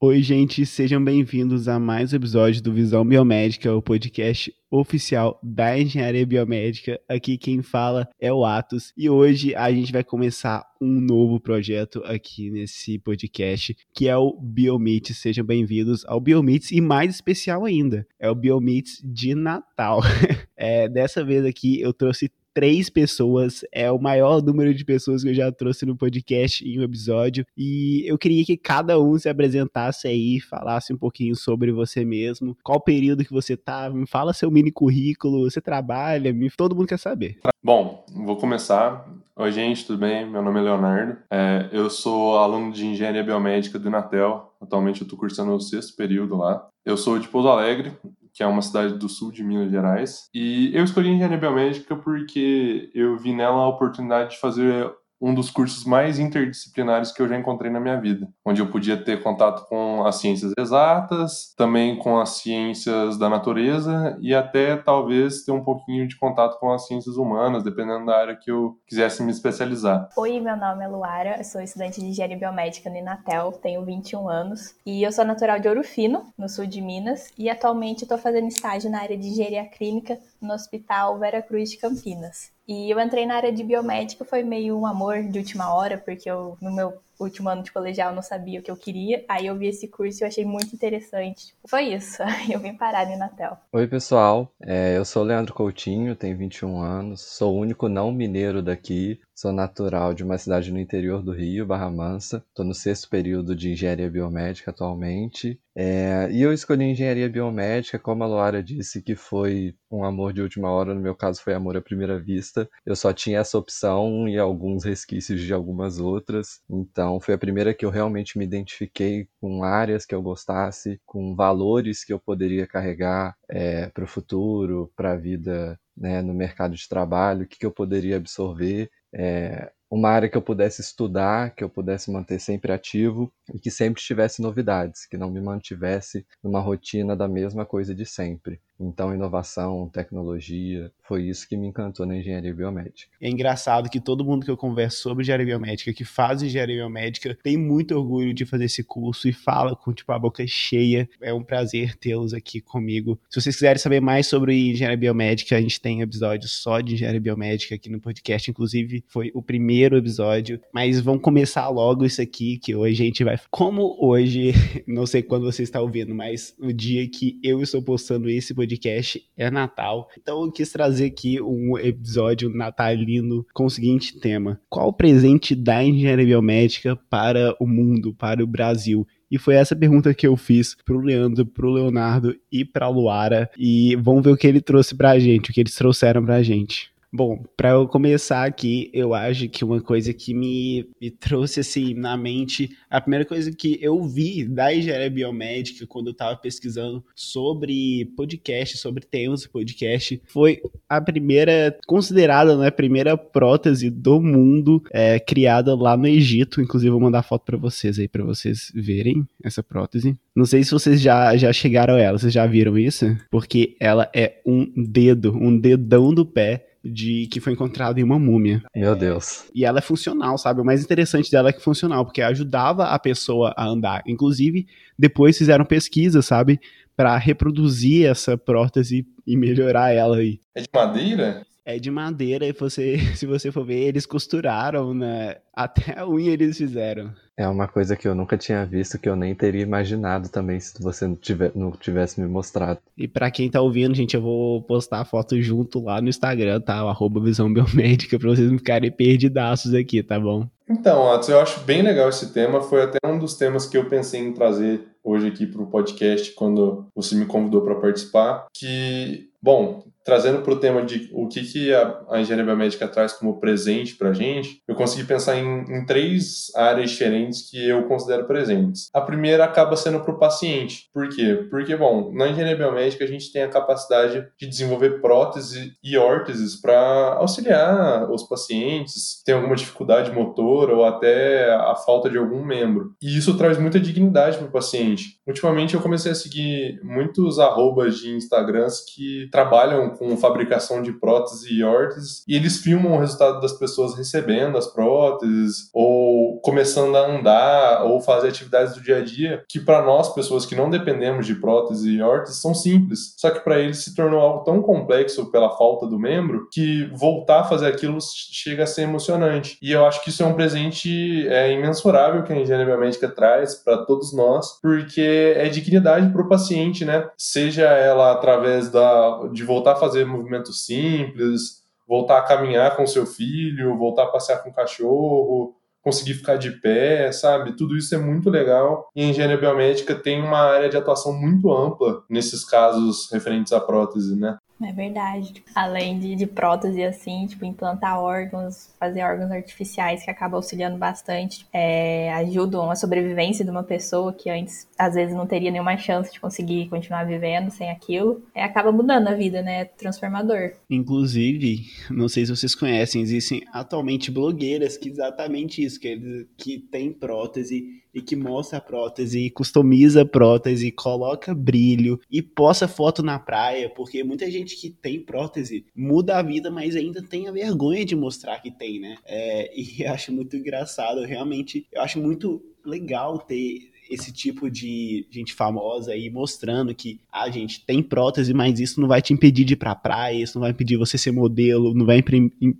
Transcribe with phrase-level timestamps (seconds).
[0.00, 5.76] Oi, gente, sejam bem-vindos a mais um episódio do Visão Biomédica, o podcast oficial da
[5.76, 7.00] Engenharia Biomédica.
[7.08, 12.00] Aqui quem fala é o Atos e hoje a gente vai começar um novo projeto
[12.04, 15.18] aqui nesse podcast, que é o Biomeets.
[15.18, 20.00] Sejam bem-vindos ao Biomeets e mais especial ainda, é o Biomeets de Natal.
[20.56, 23.64] é, dessa vez aqui eu trouxe três pessoas.
[23.72, 27.44] É o maior número de pessoas que eu já trouxe no podcast em um episódio.
[27.56, 32.56] E eu queria que cada um se apresentasse aí, falasse um pouquinho sobre você mesmo.
[32.62, 33.90] Qual período que você tá?
[33.90, 36.48] Me fala seu mini currículo, você trabalha, me...
[36.50, 37.38] todo mundo quer saber.
[37.62, 39.06] Bom, vou começar.
[39.36, 40.30] Oi, gente, tudo bem?
[40.30, 41.16] Meu nome é Leonardo.
[41.28, 44.54] É, eu sou aluno de Engenharia Biomédica do Inatel.
[44.60, 46.68] Atualmente eu estou cursando o sexto período lá.
[46.84, 47.92] Eu sou de Pouso Alegre,
[48.34, 50.28] que é uma cidade do sul de Minas Gerais.
[50.34, 54.92] E eu escolhi engenharia biomédica porque eu vi nela a oportunidade de fazer
[55.24, 58.94] um dos cursos mais interdisciplinares que eu já encontrei na minha vida, onde eu podia
[58.94, 65.42] ter contato com as ciências exatas, também com as ciências da natureza e até talvez
[65.42, 69.22] ter um pouquinho de contato com as ciências humanas, dependendo da área que eu quisesse
[69.22, 70.10] me especializar.
[70.14, 74.28] Oi, meu nome é Luara, eu sou estudante de engenharia biomédica no Inatel, tenho 21
[74.28, 78.18] anos e eu sou natural de Ouro Fino, no sul de Minas, e atualmente estou
[78.18, 82.52] fazendo estágio na área de engenharia clínica no Hospital Vera Cruz de Campinas.
[82.66, 86.30] E eu entrei na área de biomédica, foi meio um amor de última hora, porque
[86.30, 89.24] eu, no meu último ano de colegial, não sabia o que eu queria.
[89.28, 91.54] Aí eu vi esse curso e eu achei muito interessante.
[91.68, 93.60] Foi isso, eu vim parar no Natal.
[93.72, 94.52] Oi, pessoal.
[94.62, 99.20] É, eu sou o Leandro Coutinho, tenho 21 anos, sou o único não mineiro daqui,
[99.34, 102.44] Sou natural de uma cidade no interior do Rio, Barra Mansa.
[102.48, 105.60] Estou no sexto período de engenharia biomédica atualmente.
[105.76, 110.40] É, e eu escolhi engenharia biomédica, como a Luara disse, que foi um amor de
[110.40, 110.94] última hora.
[110.94, 112.70] No meu caso, foi amor à primeira vista.
[112.86, 116.60] Eu só tinha essa opção e alguns resquícios de algumas outras.
[116.70, 121.34] Então, foi a primeira que eu realmente me identifiquei com áreas que eu gostasse, com
[121.34, 126.74] valores que eu poderia carregar é, para o futuro, para a vida né, no mercado
[126.74, 131.54] de trabalho, o que, que eu poderia absorver é, uma área que eu pudesse estudar,
[131.54, 136.26] que eu pudesse manter sempre ativo e que sempre tivesse novidades, que não me mantivesse
[136.42, 138.60] numa rotina da mesma coisa de sempre.
[138.84, 143.10] Então, inovação, tecnologia, foi isso que me encantou na engenharia biomédica.
[143.20, 147.36] É engraçado que todo mundo que eu converso sobre engenharia biomédica, que faz engenharia biomédica,
[147.42, 151.08] tem muito orgulho de fazer esse curso e fala com tipo a boca cheia.
[151.20, 153.18] É um prazer tê-los aqui comigo.
[153.30, 157.20] Se vocês quiserem saber mais sobre engenharia biomédica, a gente tem episódio só de engenharia
[157.20, 160.60] biomédica aqui no podcast, inclusive foi o primeiro episódio.
[160.72, 163.38] Mas vamos começar logo isso aqui, que hoje a gente vai.
[163.50, 164.52] Como hoje,
[164.86, 168.73] não sei quando você está ouvindo, mas o dia que eu estou postando esse podcast
[168.74, 170.08] podcast é Natal.
[170.20, 175.54] Então eu quis trazer aqui um episódio natalino com o seguinte tema: Qual o presente
[175.54, 179.06] da engenharia biomédica para o mundo, para o Brasil?
[179.30, 183.50] E foi essa pergunta que eu fiz pro Leandro, pro Leonardo e pra Luara.
[183.58, 186.93] E vamos ver o que ele trouxe pra gente, o que eles trouxeram pra gente.
[187.16, 191.94] Bom, para eu começar aqui, eu acho que uma coisa que me, me, trouxe assim
[191.94, 197.04] na mente, a primeira coisa que eu vi da engenharia biomédica quando eu estava pesquisando
[197.14, 204.20] sobre podcast, sobre temas de podcast, foi a primeira, considerada né, a primeira prótese do
[204.20, 206.60] mundo é, criada lá no Egito.
[206.60, 210.18] Inclusive, vou mandar foto para vocês aí, para vocês verem essa prótese.
[210.34, 213.16] Não sei se vocês já, já chegaram a ela, vocês já viram isso?
[213.30, 218.18] Porque ela é um dedo, um dedão do pé de que foi encontrado em uma
[218.18, 218.62] múmia.
[218.74, 219.44] Meu Deus.
[219.54, 220.60] E ela é funcional, sabe?
[220.60, 224.02] O mais interessante dela é que é funcional, porque ajudava a pessoa a andar.
[224.06, 224.66] Inclusive,
[224.98, 226.60] depois fizeram pesquisa, sabe?
[226.96, 230.38] Para reproduzir essa prótese e melhorar ela aí.
[230.54, 231.46] É de madeira?
[231.64, 235.36] É de madeira e você, se você for ver, eles costuraram, né?
[235.52, 237.12] Até a unha eles fizeram.
[237.36, 240.80] É uma coisa que eu nunca tinha visto, que eu nem teria imaginado também se
[240.80, 242.78] você não, tiver, não tivesse me mostrado.
[242.96, 246.60] E para quem tá ouvindo, gente, eu vou postar a foto junto lá no Instagram,
[246.60, 246.84] tá?
[246.84, 250.48] O arroba Visão Biomédica, pra vocês não ficarem perdidaços aqui, tá bom?
[250.68, 252.60] Então, Atos, eu acho bem legal esse tema.
[252.62, 256.32] Foi até um dos temas que eu pensei em trazer hoje aqui para o podcast
[256.32, 258.46] quando você me convidou para participar.
[258.56, 263.14] Que, bom, trazendo para o tema de o que, que a, a, engenharia biomédica traz
[263.14, 267.84] como presente para a gente, eu consegui pensar em, em, três áreas diferentes que eu
[267.84, 268.90] considero presentes.
[268.92, 270.90] A primeira acaba sendo para o paciente.
[270.92, 271.46] Por quê?
[271.50, 276.60] Porque, bom, na engenharia biomédica a gente tem a capacidade de desenvolver próteses e órteses
[276.60, 282.44] para auxiliar os pacientes que têm alguma dificuldade motora ou até a falta de algum
[282.44, 282.94] membro.
[283.02, 285.18] E isso traz muita dignidade para o paciente.
[285.26, 291.50] Ultimamente eu comecei a seguir muitos arrobas de Instagrams que trabalham com fabricação de próteses
[291.50, 297.06] e órteses, e eles filmam o resultado das pessoas recebendo as próteses, ou começando a
[297.06, 301.26] andar, ou fazer atividades do dia a dia, que para nós, pessoas que não dependemos
[301.26, 303.14] de prótese e órteses, são simples.
[303.16, 307.40] Só que para eles se tornou algo tão complexo pela falta do membro que voltar
[307.40, 309.58] a fazer aquilo chega a ser emocionante.
[309.62, 313.54] E eu acho que isso é um presente é, imensurável que a engenharia biomédica traz
[313.54, 317.08] para todos nós, porque é dignidade para o paciente, né?
[317.16, 323.04] Seja ela através da, de voltar a fazer movimentos simples, voltar a caminhar com seu
[323.04, 327.56] filho, voltar a passear com o cachorro, conseguir ficar de pé, sabe?
[327.56, 328.88] Tudo isso é muito legal.
[328.96, 333.60] E a engenharia biomédica tem uma área de atuação muito ampla nesses casos referentes à
[333.60, 334.38] prótese, né?
[334.68, 335.42] É verdade.
[335.54, 341.46] Além de, de prótese, assim, tipo, implantar órgãos, fazer órgãos artificiais que acabam auxiliando bastante,
[341.52, 346.12] é, ajudam a sobrevivência de uma pessoa que antes, às vezes, não teria nenhuma chance
[346.12, 348.22] de conseguir continuar vivendo sem aquilo.
[348.34, 349.60] É, acaba mudando a vida, né?
[349.60, 350.52] É transformador.
[350.68, 356.92] Inclusive, não sei se vocês conhecem, existem atualmente blogueiras que exatamente isso, que, que tem
[356.92, 363.02] prótese e que mostra a prótese, e customiza a prótese, coloca brilho e posta foto
[363.02, 367.32] na praia, porque muita gente que tem prótese muda a vida, mas ainda tem a
[367.32, 368.96] vergonha de mostrar que tem, né?
[369.04, 375.34] É, e acho muito engraçado, realmente, eu acho muito legal ter esse tipo de gente
[375.34, 379.52] famosa aí mostrando que, ah, gente, tem prótese, mas isso não vai te impedir de
[379.52, 382.02] ir pra praia, isso não vai impedir você ser modelo, não vai,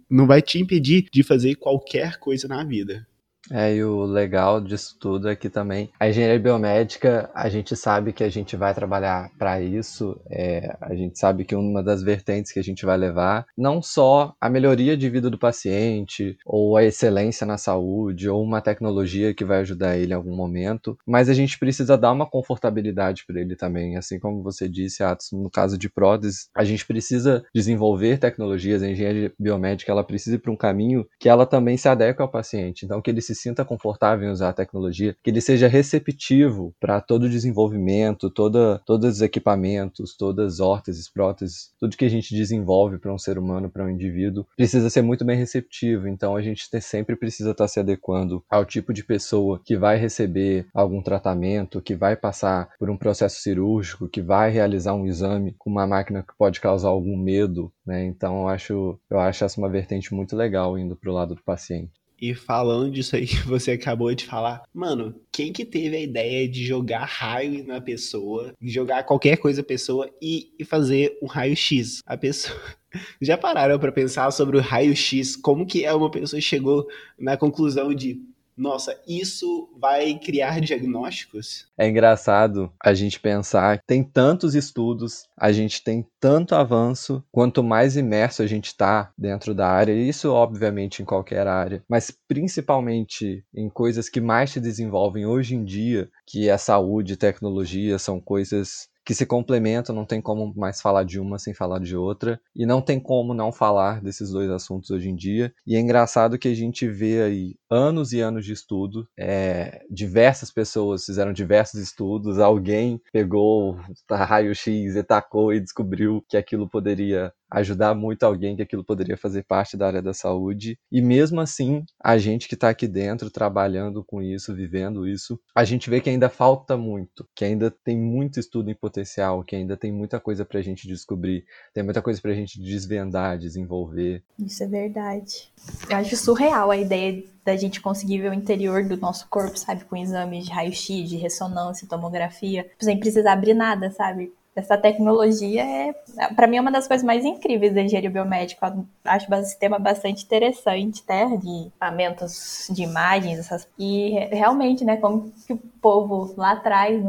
[0.08, 3.06] não vai te impedir de fazer qualquer coisa na vida.
[3.50, 8.12] É, e o legal disso tudo é que também a engenharia biomédica, a gente sabe
[8.12, 12.52] que a gente vai trabalhar para isso, é, a gente sabe que uma das vertentes
[12.52, 16.84] que a gente vai levar, não só a melhoria de vida do paciente, ou a
[16.84, 21.34] excelência na saúde, ou uma tecnologia que vai ajudar ele em algum momento, mas a
[21.34, 25.76] gente precisa dar uma confortabilidade para ele também, assim como você disse, Atos, no caso
[25.76, 30.56] de próteses, a gente precisa desenvolver tecnologias, a engenharia biomédica, ela precisa ir para um
[30.56, 34.32] caminho que ela também se adeque ao paciente, então que ele se sinta confortável em
[34.32, 40.16] usar a tecnologia, que ele seja receptivo para todo o desenvolvimento, toda, todos os equipamentos,
[40.16, 43.90] todas as órteses, próteses, tudo que a gente desenvolve para um ser humano, para um
[43.90, 46.08] indivíduo, precisa ser muito bem receptivo.
[46.08, 49.96] Então a gente sempre precisa estar tá se adequando ao tipo de pessoa que vai
[49.96, 55.54] receber algum tratamento, que vai passar por um processo cirúrgico, que vai realizar um exame
[55.58, 58.04] com uma máquina que pode causar algum medo, né?
[58.04, 61.42] Então eu acho, eu acho essa uma vertente muito legal indo para o lado do
[61.42, 62.03] paciente.
[62.20, 66.48] E falando disso aí que você acabou de falar, mano, quem que teve a ideia
[66.48, 72.00] de jogar raio na pessoa, jogar qualquer coisa na pessoa e, e fazer um raio-x?
[72.06, 72.58] A pessoa.
[73.20, 75.36] Já pararam para pensar sobre o raio-x?
[75.36, 76.86] Como que é uma pessoa chegou
[77.18, 78.20] na conclusão de
[78.56, 81.66] nossa, isso vai criar diagnósticos?
[81.76, 87.62] É engraçado a gente pensar que tem tantos estudos, a gente tem tanto avanço, quanto
[87.62, 93.44] mais imerso a gente está dentro da área, isso obviamente em qualquer área, mas principalmente
[93.54, 98.20] em coisas que mais se desenvolvem hoje em dia, que é saúde e tecnologia, são
[98.20, 102.40] coisas que se complementam, não tem como mais falar de uma sem falar de outra,
[102.54, 105.52] e não tem como não falar desses dois assuntos hoje em dia.
[105.66, 110.50] E é engraçado que a gente vê aí anos e anos de estudo, é, diversas
[110.50, 113.76] pessoas fizeram diversos estudos, alguém pegou
[114.10, 119.44] raio-x e tacou e descobriu que aquilo poderia ajudar muito alguém que aquilo poderia fazer
[119.44, 120.78] parte da área da saúde.
[120.90, 125.64] E mesmo assim, a gente que está aqui dentro trabalhando com isso, vivendo isso, a
[125.64, 129.76] gente vê que ainda falta muito, que ainda tem muito estudo em potencial, que ainda
[129.76, 134.22] tem muita coisa para a gente descobrir, tem muita coisa para a gente desvendar, desenvolver.
[134.38, 135.52] Isso é verdade.
[135.88, 139.84] Eu acho surreal a ideia da gente conseguir ver o interior do nosso corpo, sabe,
[139.84, 144.32] com exames de raio-x, de ressonância, tomografia, sem precisar abrir nada, sabe?
[144.56, 145.94] Essa tecnologia é,
[146.34, 148.66] para mim, é uma das coisas mais incríveis da engenharia biomédica.
[148.66, 153.68] Eu acho o sistema bastante interessante, né, de equipamentos de imagens, essas...
[153.78, 157.02] e realmente, né, como que o povo lá atrás,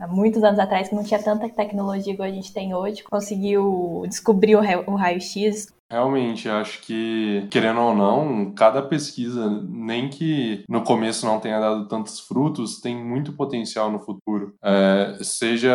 [0.00, 4.04] há muitos anos atrás, que não tinha tanta tecnologia igual a gente tem hoje, conseguiu
[4.08, 11.26] descobrir o raio-x, Realmente, acho que, querendo ou não, cada pesquisa, nem que no começo
[11.26, 14.54] não tenha dado tantos frutos, tem muito potencial no futuro.
[14.64, 15.70] É, seja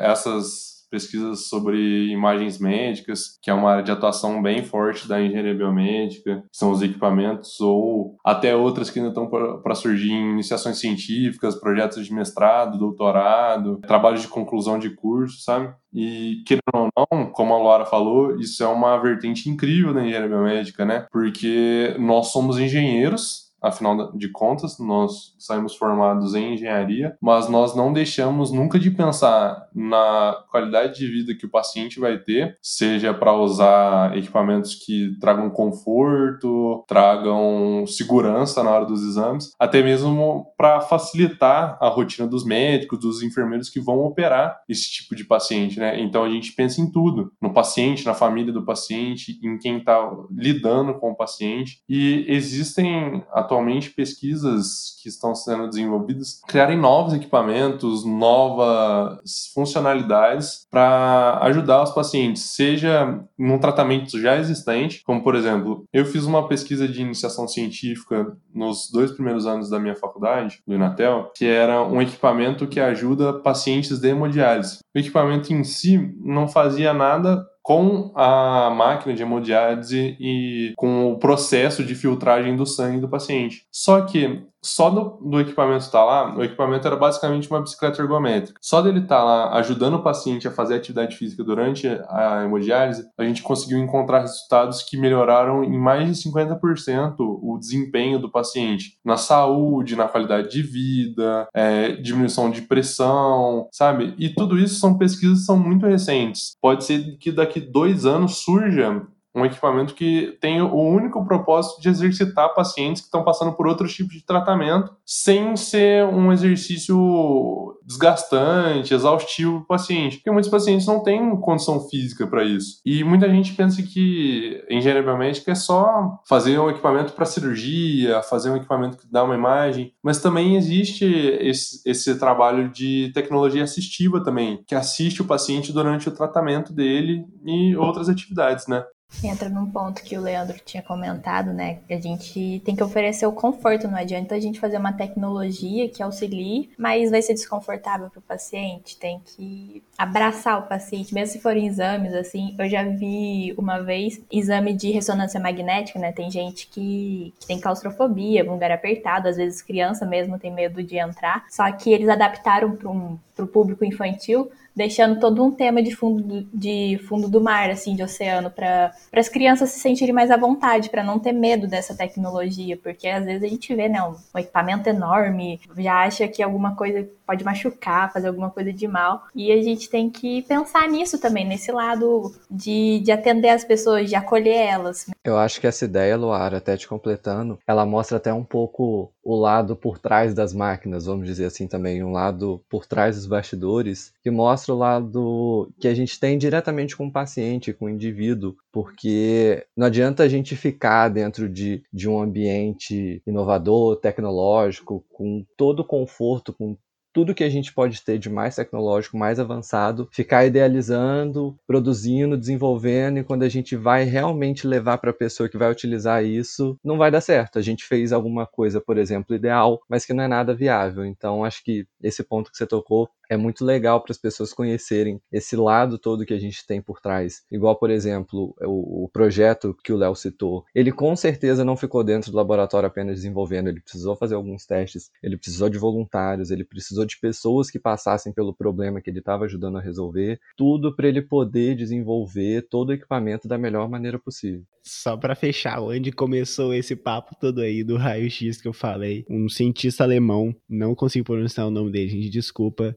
[0.00, 5.54] essas pesquisas sobre imagens médicas, que é uma área de atuação bem forte da engenharia
[5.54, 11.58] biomédica, são os equipamentos, ou até outras que ainda estão para surgir em iniciações científicas,
[11.58, 15.72] projetos de mestrado, doutorado, trabalhos de conclusão de curso, sabe?
[15.92, 20.28] E, querendo ou não, como a Laura falou, isso é uma vertente incrível da engenharia
[20.28, 21.06] biomédica, né?
[21.10, 27.92] Porque nós somos engenheiros afinal de contas, nós saímos formados em engenharia, mas nós não
[27.92, 33.34] deixamos nunca de pensar na qualidade de vida que o paciente vai ter, seja para
[33.34, 41.78] usar equipamentos que tragam conforto, tragam segurança na hora dos exames, até mesmo para facilitar
[41.80, 46.00] a rotina dos médicos, dos enfermeiros que vão operar esse tipo de paciente, né?
[46.00, 50.10] Então a gente pensa em tudo, no paciente, na família do paciente, em quem está
[50.30, 51.82] lidando com o paciente.
[51.88, 61.82] E existem atualmente pesquisas que estão sendo desenvolvidas criarem novos equipamentos, novas funcionalidades para ajudar
[61.82, 67.02] os pacientes, seja num tratamento já existente, como por exemplo, eu fiz uma pesquisa de
[67.02, 72.66] iniciação científica nos dois primeiros anos da minha faculdade, do Inatel, que era um equipamento
[72.66, 74.78] que ajuda pacientes de hemodiálise.
[74.94, 81.18] O equipamento em si não fazia nada com a máquina de hemodiálise e com o
[81.20, 83.64] processo de filtragem do sangue do paciente.
[83.70, 88.02] Só que só do, do equipamento estar tá lá, o equipamento era basicamente uma bicicleta
[88.02, 88.58] ergométrica.
[88.60, 93.08] Só dele estar tá lá ajudando o paciente a fazer atividade física durante a hemodiálise,
[93.16, 98.98] a gente conseguiu encontrar resultados que melhoraram em mais de 50% o desempenho do paciente
[99.04, 104.14] na saúde, na qualidade de vida, é, diminuição de pressão, sabe?
[104.18, 106.56] E tudo isso são pesquisas que são muito recentes.
[106.60, 109.02] Pode ser que daqui dois anos surja
[109.34, 113.94] um equipamento que tem o único propósito de exercitar pacientes que estão passando por outros
[113.94, 120.16] tipos de tratamento, sem ser um exercício desgastante, exaustivo para o paciente.
[120.16, 122.80] Porque muitos pacientes não têm condição física para isso.
[122.84, 128.50] E muita gente pensa que engenharia biomédica é só fazer um equipamento para cirurgia, fazer
[128.50, 131.04] um equipamento que dá uma imagem, mas também existe
[131.40, 137.24] esse, esse trabalho de tecnologia assistiva também, que assiste o paciente durante o tratamento dele
[137.44, 138.84] e outras atividades, né?
[139.22, 141.80] Entra num ponto que o Leandro tinha comentado, né?
[141.90, 146.02] A gente tem que oferecer o conforto, não adianta a gente fazer uma tecnologia que
[146.02, 148.96] auxilie, mas vai ser desconfortável para o paciente.
[148.96, 152.54] Tem que abraçar o paciente, mesmo se forem exames, assim.
[152.58, 156.12] Eu já vi uma vez exame de ressonância magnética, né?
[156.12, 160.82] Tem gente que, que tem claustrofobia, um lugar apertado, às vezes criança mesmo tem medo
[160.82, 161.44] de entrar.
[161.50, 164.50] Só que eles adaptaram para um, o público infantil
[164.80, 168.94] deixando todo um tema de fundo do, de fundo do mar, assim, de oceano, para
[169.12, 173.22] as crianças se sentirem mais à vontade, para não ter medo dessa tecnologia, porque às
[173.26, 177.44] vezes a gente vê, né, um, um, equipamento enorme, já acha que alguma coisa pode
[177.44, 181.70] machucar, fazer alguma coisa de mal, e a gente tem que pensar nisso também, nesse
[181.70, 185.10] lado de, de atender as pessoas, de acolher elas.
[185.22, 189.36] Eu acho que essa ideia, Luara, até te completando, ela mostra até um pouco o
[189.36, 194.12] lado por trás das máquinas, vamos dizer assim também, um lado por trás dos bastidores,
[194.22, 199.66] que mostra lado que a gente tem diretamente com o paciente, com o indivíduo, porque
[199.76, 205.84] não adianta a gente ficar dentro de, de um ambiente inovador, tecnológico, com todo o
[205.84, 206.76] conforto, com
[207.12, 213.18] tudo que a gente pode ter de mais tecnológico, mais avançado, ficar idealizando, produzindo, desenvolvendo,
[213.18, 216.98] e quando a gente vai realmente levar para a pessoa que vai utilizar isso, não
[216.98, 217.58] vai dar certo.
[217.58, 221.04] A gente fez alguma coisa, por exemplo, ideal, mas que não é nada viável.
[221.04, 225.22] Então, acho que esse ponto que você tocou é muito legal para as pessoas conhecerem
[225.30, 227.44] esse lado todo que a gente tem por trás.
[227.50, 230.64] Igual, por exemplo, o, o projeto que o Léo citou.
[230.74, 235.10] Ele com certeza não ficou dentro do laboratório apenas desenvolvendo, ele precisou fazer alguns testes,
[235.22, 239.44] ele precisou de voluntários, ele precisou de pessoas que passassem pelo problema que ele estava
[239.44, 244.64] ajudando a resolver, tudo para ele poder desenvolver todo o equipamento da melhor maneira possível.
[244.82, 249.48] Só para fechar, onde começou esse papo todo aí do raio-x que eu falei, um
[249.48, 252.96] cientista alemão, não consigo pronunciar o nome dele, gente, desculpa,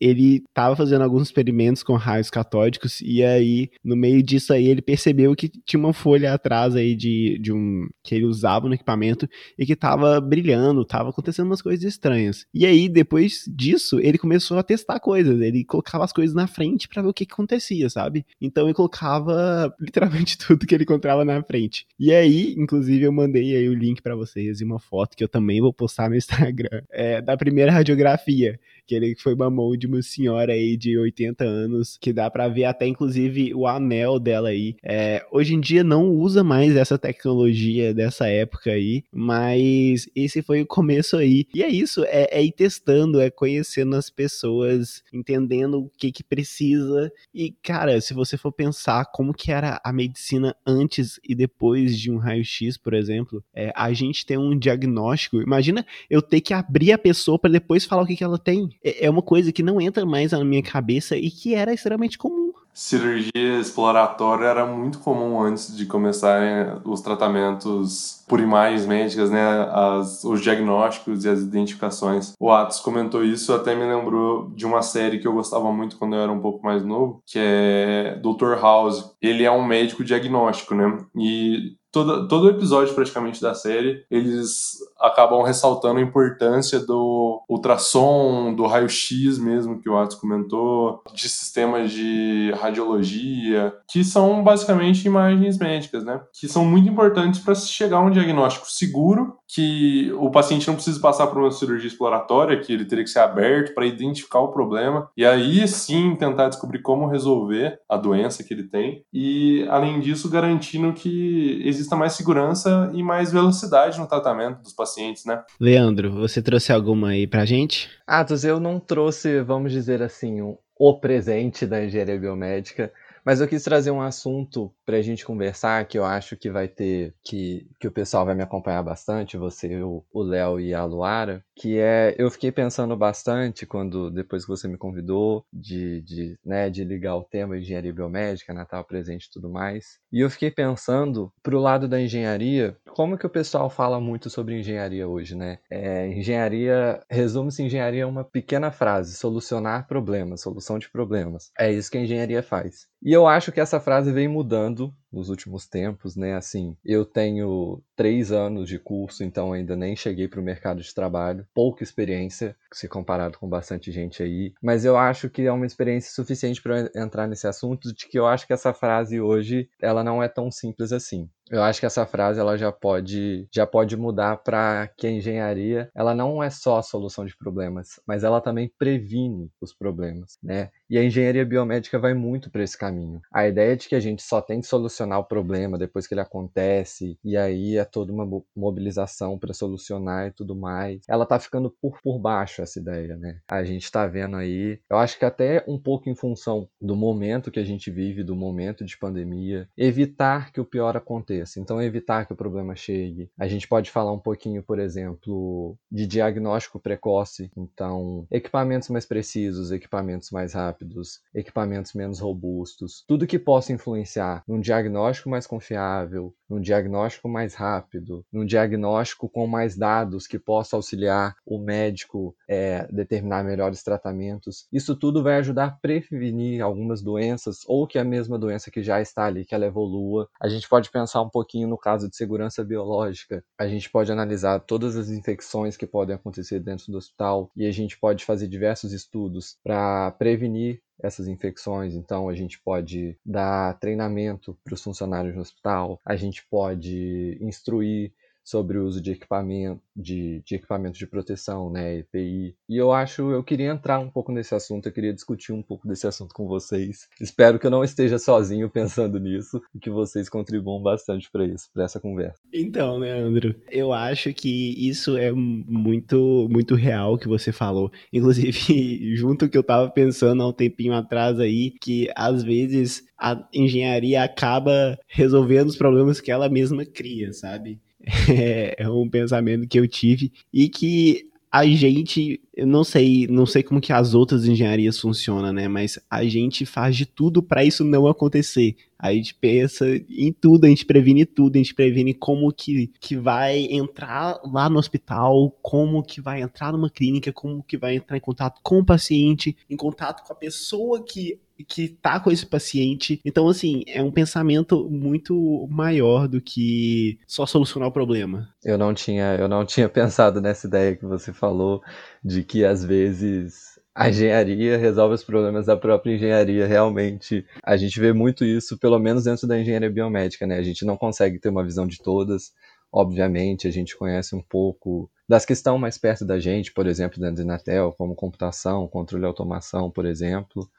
[0.00, 4.82] ele tava fazendo alguns experimentos com raios catódicos e aí, no meio disso aí, ele
[4.82, 9.28] percebeu que tinha uma folha atrás aí de, de um que ele usava no equipamento
[9.58, 12.46] e que tava brilhando, tava acontecendo umas coisas estranhas.
[12.52, 16.88] E aí, depois disso, ele começou a testar coisas, ele colocava as coisas na frente
[16.88, 18.24] para ver o que, que acontecia, sabe?
[18.40, 21.86] Então ele colocava literalmente tudo que ele encontrava na frente.
[21.98, 25.28] E aí, inclusive, eu mandei aí o link para vocês e uma foto que eu
[25.28, 29.86] também vou postar no Instagram, é, da primeira radiografia que ele foi uma mão de
[29.86, 34.48] uma senhora aí de 80 anos, que dá para ver até inclusive o anel dela
[34.48, 34.76] aí.
[34.82, 40.62] É, hoje em dia não usa mais essa tecnologia dessa época aí, mas esse foi
[40.62, 41.46] o começo aí.
[41.54, 46.24] E é isso, é, é ir testando, é conhecendo as pessoas, entendendo o que que
[46.24, 47.12] precisa.
[47.34, 52.10] E, cara, se você for pensar como que era a medicina antes e depois de
[52.10, 55.42] um raio-x, por exemplo, é, a gente tem um diagnóstico.
[55.42, 58.70] Imagina eu ter que abrir a pessoa para depois falar o que, que ela tem.
[58.82, 62.18] É, é uma coisa que não entra mais na minha cabeça e que era extremamente
[62.18, 62.52] comum.
[62.72, 70.22] cirurgia exploratória era muito comum antes de começarem os tratamentos por imagens médicas, né, as,
[70.22, 72.34] os diagnósticos e as identificações.
[72.38, 76.14] O Atos comentou isso, até me lembrou de uma série que eu gostava muito quando
[76.14, 78.60] eu era um pouco mais novo, que é Dr.
[78.60, 79.16] House.
[79.20, 80.98] Ele é um médico diagnóstico, né?
[81.16, 88.66] E todo, todo episódio praticamente da série, eles acabam ressaltando a importância do ultrassom, do
[88.66, 96.04] raio-x mesmo que o Atos comentou, de sistemas de radiologia, que são basicamente imagens médicas,
[96.04, 96.20] né?
[96.38, 100.74] Que são muito importantes para se chegar a um diagnóstico seguro, que o paciente não
[100.74, 104.52] precisa passar por uma cirurgia exploratória, que ele teria que ser aberto para identificar o
[104.52, 110.00] problema e aí sim tentar descobrir como resolver a doença que ele tem e além
[110.00, 115.42] disso garantindo que exista mais segurança e mais velocidade no tratamento dos pacientes, né?
[115.60, 117.88] Leandro, você trouxe alguma aí pra gente?
[118.06, 122.92] Atos, eu não trouxe, vamos dizer assim, um, o presente da engenharia biomédica,
[123.24, 126.68] mas eu quis trazer um assunto para a gente conversar que eu acho que vai
[126.68, 131.44] ter, que, que o pessoal vai me acompanhar bastante, você, o Léo e a Luara,
[131.54, 136.70] que é, eu fiquei pensando bastante quando, depois que você me convidou, de, de, né,
[136.70, 141.32] de ligar o tema engenharia biomédica, Natal presente e tudo mais, e eu fiquei pensando
[141.42, 145.58] pro lado da engenharia, como que o pessoal fala muito sobre engenharia hoje, né?
[145.70, 151.50] É, engenharia, resume-se engenharia é uma pequena frase, solucionar problemas, solução de problemas.
[151.58, 152.86] É isso que a engenharia faz.
[153.02, 156.34] E eu acho que essa frase vem mudando nos últimos tempos, né?
[156.34, 160.94] Assim, eu tenho três anos de curso, então ainda nem cheguei para o mercado de
[160.94, 165.66] trabalho, pouca experiência, se comparado com bastante gente aí, mas eu acho que é uma
[165.66, 170.04] experiência suficiente para entrar nesse assunto, de que eu acho que essa frase hoje ela
[170.04, 171.28] não é tão simples assim.
[171.50, 175.90] Eu acho que essa frase ela já pode já pode mudar para que a engenharia
[175.94, 180.70] ela não é só a solução de problemas, mas ela também previne os problemas, né?
[180.90, 183.20] E a engenharia biomédica vai muito para esse caminho.
[183.32, 184.66] A ideia de que a gente só tem que
[184.98, 188.26] solucionar o problema depois que ele acontece e aí é toda uma
[188.56, 191.00] mobilização para solucionar e tudo mais.
[191.08, 193.38] Ela tá ficando por, por baixo essa ideia, né?
[193.48, 197.50] A gente tá vendo aí, eu acho que até um pouco em função do momento
[197.50, 201.60] que a gente vive, do momento de pandemia, evitar que o pior aconteça.
[201.60, 203.30] Então, evitar que o problema chegue.
[203.38, 207.50] A gente pode falar um pouquinho, por exemplo, de diagnóstico precoce.
[207.56, 213.04] Então, equipamentos mais precisos, equipamentos mais rápidos, equipamentos menos robustos.
[213.06, 214.87] Tudo que possa influenciar num diagnóstico
[215.28, 221.58] mais confiável, num diagnóstico mais rápido, num diagnóstico com mais dados que possa auxiliar o
[221.58, 224.66] médico é, determinar melhores tratamentos.
[224.72, 229.00] Isso tudo vai ajudar a prevenir algumas doenças ou que a mesma doença que já
[229.00, 230.28] está ali, que ela evolua.
[230.40, 233.44] A gente pode pensar um pouquinho no caso de segurança biológica.
[233.58, 237.72] A gente pode analisar todas as infecções que podem acontecer dentro do hospital e a
[237.72, 241.94] gente pode fazer diversos estudos para prevenir essas infecções.
[241.94, 248.12] Então, a gente pode dar treinamento para os funcionários no hospital, a gente pode instruir
[248.48, 252.56] sobre o uso de equipamento, de, de equipamentos de proteção, né, EPI.
[252.66, 255.86] E eu acho, eu queria entrar um pouco nesse assunto, eu queria discutir um pouco
[255.86, 257.08] desse assunto com vocês.
[257.20, 261.68] Espero que eu não esteja sozinho pensando nisso e que vocês contribuam bastante para isso,
[261.74, 262.40] para essa conversa.
[262.52, 267.90] Então, Leandro, eu acho que isso é muito, muito real que você falou.
[268.10, 268.50] Inclusive,
[269.14, 274.22] junto que eu tava pensando há um tempinho atrás aí, que às vezes a engenharia
[274.22, 277.80] acaba resolvendo os problemas que ela mesma cria, sabe?
[278.28, 283.46] É, é um pensamento que eu tive e que a gente, eu não sei, não
[283.46, 285.66] sei como que as outras engenharias funcionam, né?
[285.66, 288.76] Mas a gente faz de tudo para isso não acontecer.
[288.98, 293.16] A gente pensa em tudo, a gente previne tudo, a gente previne como que, que
[293.16, 298.16] vai entrar lá no hospital, como que vai entrar numa clínica, como que vai entrar
[298.16, 302.46] em contato com o paciente, em contato com a pessoa que que tá com esse
[302.46, 303.20] paciente.
[303.24, 308.48] Então, assim, é um pensamento muito maior do que só solucionar o problema.
[308.64, 311.82] Eu não tinha, eu não tinha pensado nessa ideia que você falou
[312.24, 313.67] de que às vezes
[313.98, 316.68] a engenharia resolve os problemas da própria engenharia.
[316.68, 320.56] Realmente, a gente vê muito isso, pelo menos dentro da engenharia biomédica, né?
[320.56, 322.54] A gente não consegue ter uma visão de todas.
[322.92, 327.20] Obviamente, a gente conhece um pouco das que estão mais perto da gente, por exemplo,
[327.20, 330.70] da Inatel, como computação, controle e automação, por exemplo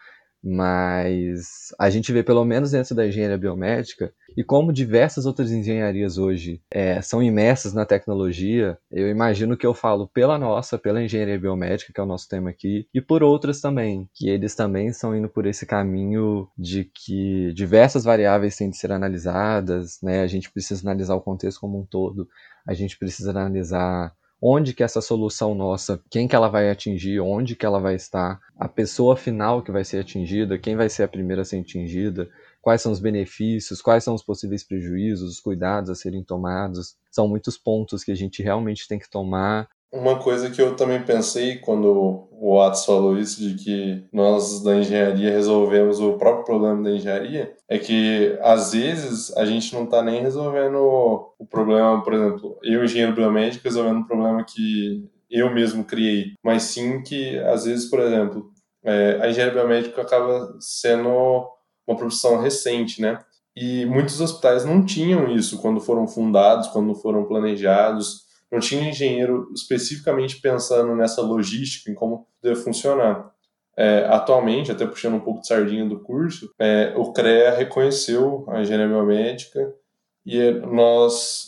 [0.43, 6.17] mas a gente vê pelo menos dentro da engenharia biomédica e como diversas outras engenharias
[6.17, 11.39] hoje é, são imersas na tecnologia, eu imagino que eu falo pela nossa, pela engenharia
[11.39, 15.15] biomédica, que é o nosso tema aqui, e por outras também, que eles também estão
[15.15, 20.21] indo por esse caminho de que diversas variáveis têm de ser analisadas, né?
[20.21, 22.28] A gente precisa analisar o contexto como um todo,
[22.65, 27.56] a gente precisa analisar onde que essa solução nossa, quem que ela vai atingir, onde
[27.56, 31.08] que ela vai estar, a pessoa final que vai ser atingida, quem vai ser a
[31.08, 32.30] primeira a ser atingida,
[32.62, 36.95] quais são os benefícios, quais são os possíveis prejuízos, os cuidados a serem tomados.
[37.12, 41.02] São muitos pontos que a gente realmente tem que tomar uma coisa que eu também
[41.04, 46.84] pensei quando o Atos falou isso, de que nós da engenharia resolvemos o próprio problema
[46.84, 50.78] da engenharia, é que às vezes a gente não está nem resolvendo
[51.38, 56.63] o problema, por exemplo, eu, engenheiro biomédico, resolvendo um problema que eu mesmo criei, mas
[56.63, 58.49] sim que às vezes, por exemplo,
[58.84, 61.10] é, a engenharia biomédica acaba sendo
[61.86, 63.19] uma profissão recente, né?
[63.56, 69.52] E muitos hospitais não tinham isso quando foram fundados, quando foram planejados não tinha engenheiro
[69.54, 73.32] especificamente pensando nessa logística, em como deve funcionar.
[73.78, 78.62] É, atualmente, até puxando um pouco de sardinha do curso, é, o CREA reconheceu a
[78.62, 79.74] engenharia biomédica
[80.26, 81.46] e nós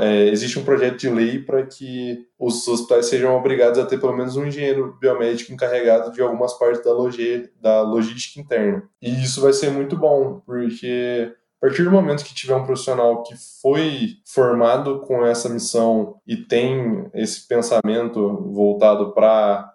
[0.00, 4.16] é, existe um projeto de lei para que os hospitais sejam obrigados a ter pelo
[4.16, 8.82] menos um engenheiro biomédico encarregado de algumas partes da, logi, da logística interna.
[9.00, 13.22] E isso vai ser muito bom, porque a partir do momento que tiver um profissional
[13.22, 19.72] que foi formado com essa missão e tem esse pensamento voltado para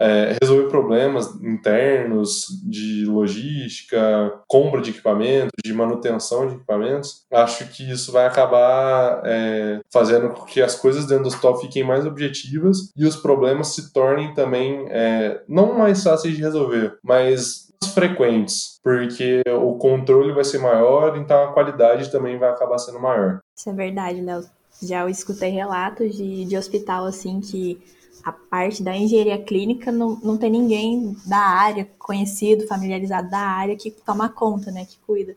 [0.00, 7.90] é, resolver problemas internos de logística, compra de equipamentos, de manutenção de equipamentos, acho que
[7.90, 12.90] isso vai acabar é, fazendo com que as coisas dentro do hospital fiquem mais objetivas
[12.96, 19.42] e os problemas se tornem também é, não mais fáceis de resolver, mas frequentes, porque
[19.48, 23.40] o controle vai ser maior, então a qualidade também vai acabar sendo maior.
[23.56, 24.44] Isso é verdade, Léo.
[24.82, 27.82] Já escutei relatos de, de hospital assim que
[28.22, 33.76] a parte da engenharia clínica não, não tem ninguém da área, conhecido, familiarizado da área,
[33.76, 35.36] que toma conta, né, que cuida.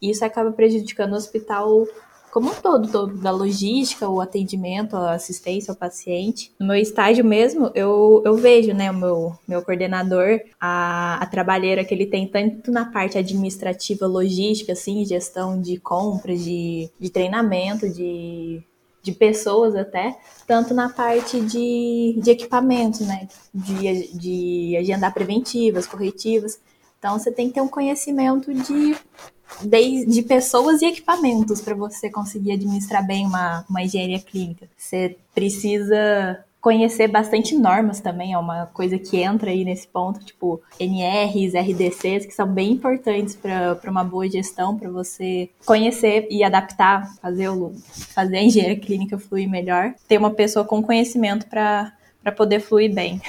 [0.00, 1.86] E isso acaba prejudicando o hospital
[2.30, 6.52] como um todo, todo, da logística, o atendimento, a assistência ao paciente.
[6.58, 11.84] No meu estágio mesmo, eu, eu vejo, né, o meu, meu coordenador, a, a trabalheira
[11.84, 17.88] que ele tem tanto na parte administrativa, logística, assim, gestão de compras, de, de treinamento,
[17.88, 18.62] de,
[19.02, 26.60] de pessoas até, tanto na parte de, de equipamentos, né, de, de agendar preventivas, corretivas.
[26.98, 28.96] Então, você tem que ter um conhecimento de
[30.06, 34.68] de pessoas e equipamentos para você conseguir administrar bem uma, uma engenharia clínica.
[34.76, 40.60] Você precisa conhecer bastante normas também, é uma coisa que entra aí nesse ponto, tipo
[40.78, 47.14] NRs, RDCs, que são bem importantes para uma boa gestão, para você conhecer e adaptar,
[47.22, 47.72] fazer, o,
[48.12, 51.92] fazer a engenharia clínica fluir melhor, ter uma pessoa com conhecimento para
[52.36, 53.20] poder fluir bem.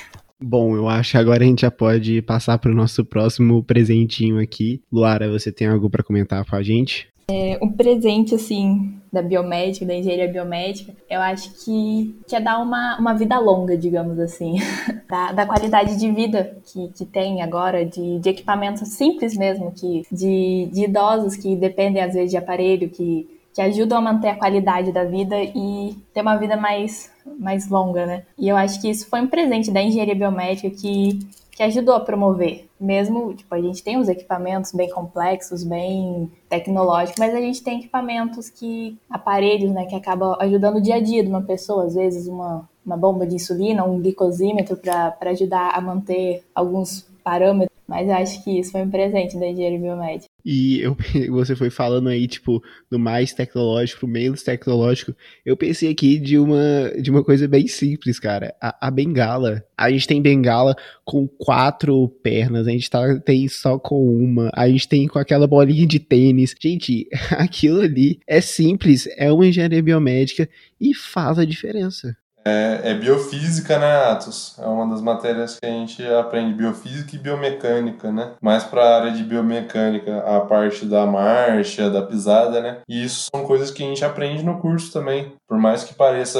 [0.41, 4.39] Bom, eu acho que agora a gente já pode passar para o nosso próximo presentinho
[4.39, 4.81] aqui.
[4.91, 7.09] Luara, você tem algo para comentar com a gente?
[7.29, 12.97] É, presente, assim, da biomédica, da engenharia biomédica, eu acho que, que é dar uma,
[12.99, 14.55] uma vida longa, digamos assim,
[15.07, 20.03] da, da qualidade de vida que, que tem agora, de, de equipamentos simples mesmo, que,
[20.11, 23.27] de, de idosos que dependem, às vezes, de aparelho, que
[23.59, 28.05] que ajudam a manter a qualidade da vida e ter uma vida mais, mais longa,
[28.05, 28.23] né?
[28.37, 31.19] E eu acho que isso foi um presente da engenharia biomédica que,
[31.51, 32.69] que ajudou a promover.
[32.79, 37.79] Mesmo, tipo, a gente tem os equipamentos bem complexos, bem tecnológicos, mas a gente tem
[37.79, 41.95] equipamentos que, aparelhos, né, que acabam ajudando o dia a dia de uma pessoa, às
[41.95, 48.07] vezes uma, uma bomba de insulina, um glicosímetro para ajudar a manter alguns parâmetros mas
[48.07, 50.28] acho que isso foi um presente da engenharia biomédica.
[50.43, 50.95] E eu,
[51.31, 55.15] você foi falando aí, tipo, do mais tecnológico, menos tecnológico.
[55.45, 58.55] Eu pensei aqui de uma, de uma coisa bem simples, cara.
[58.61, 59.63] A, a bengala.
[59.77, 60.75] A gente tem bengala
[61.05, 65.47] com quatro pernas, a gente tá, tem só com uma, a gente tem com aquela
[65.47, 66.55] bolinha de tênis.
[66.59, 70.49] Gente, aquilo ali é simples, é uma engenharia biomédica
[70.79, 72.15] e faz a diferença.
[72.49, 74.57] É, é, biofísica, né, Atos?
[74.57, 78.33] É uma das matérias que a gente aprende, biofísica e biomecânica, né?
[78.41, 82.81] Mais para a área de biomecânica, a parte da marcha, da pisada, né?
[82.87, 85.33] E isso são coisas que a gente aprende no curso também.
[85.47, 86.39] Por mais que pareça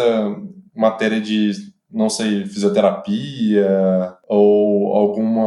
[0.76, 1.52] matéria de,
[1.92, 5.44] não sei, fisioterapia ou alguma,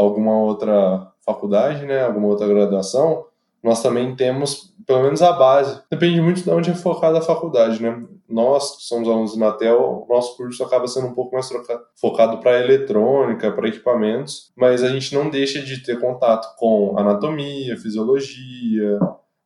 [0.00, 2.04] alguma outra faculdade, né?
[2.04, 3.24] Alguma outra graduação,
[3.62, 5.80] nós também temos pelo menos a base.
[5.88, 8.02] Depende muito de onde é focada a faculdade, né?
[8.30, 11.48] Nós, que somos alunos de Matel, o nosso curso acaba sendo um pouco mais
[12.00, 17.76] focado para eletrônica, para equipamentos, mas a gente não deixa de ter contato com anatomia,
[17.76, 18.98] fisiologia,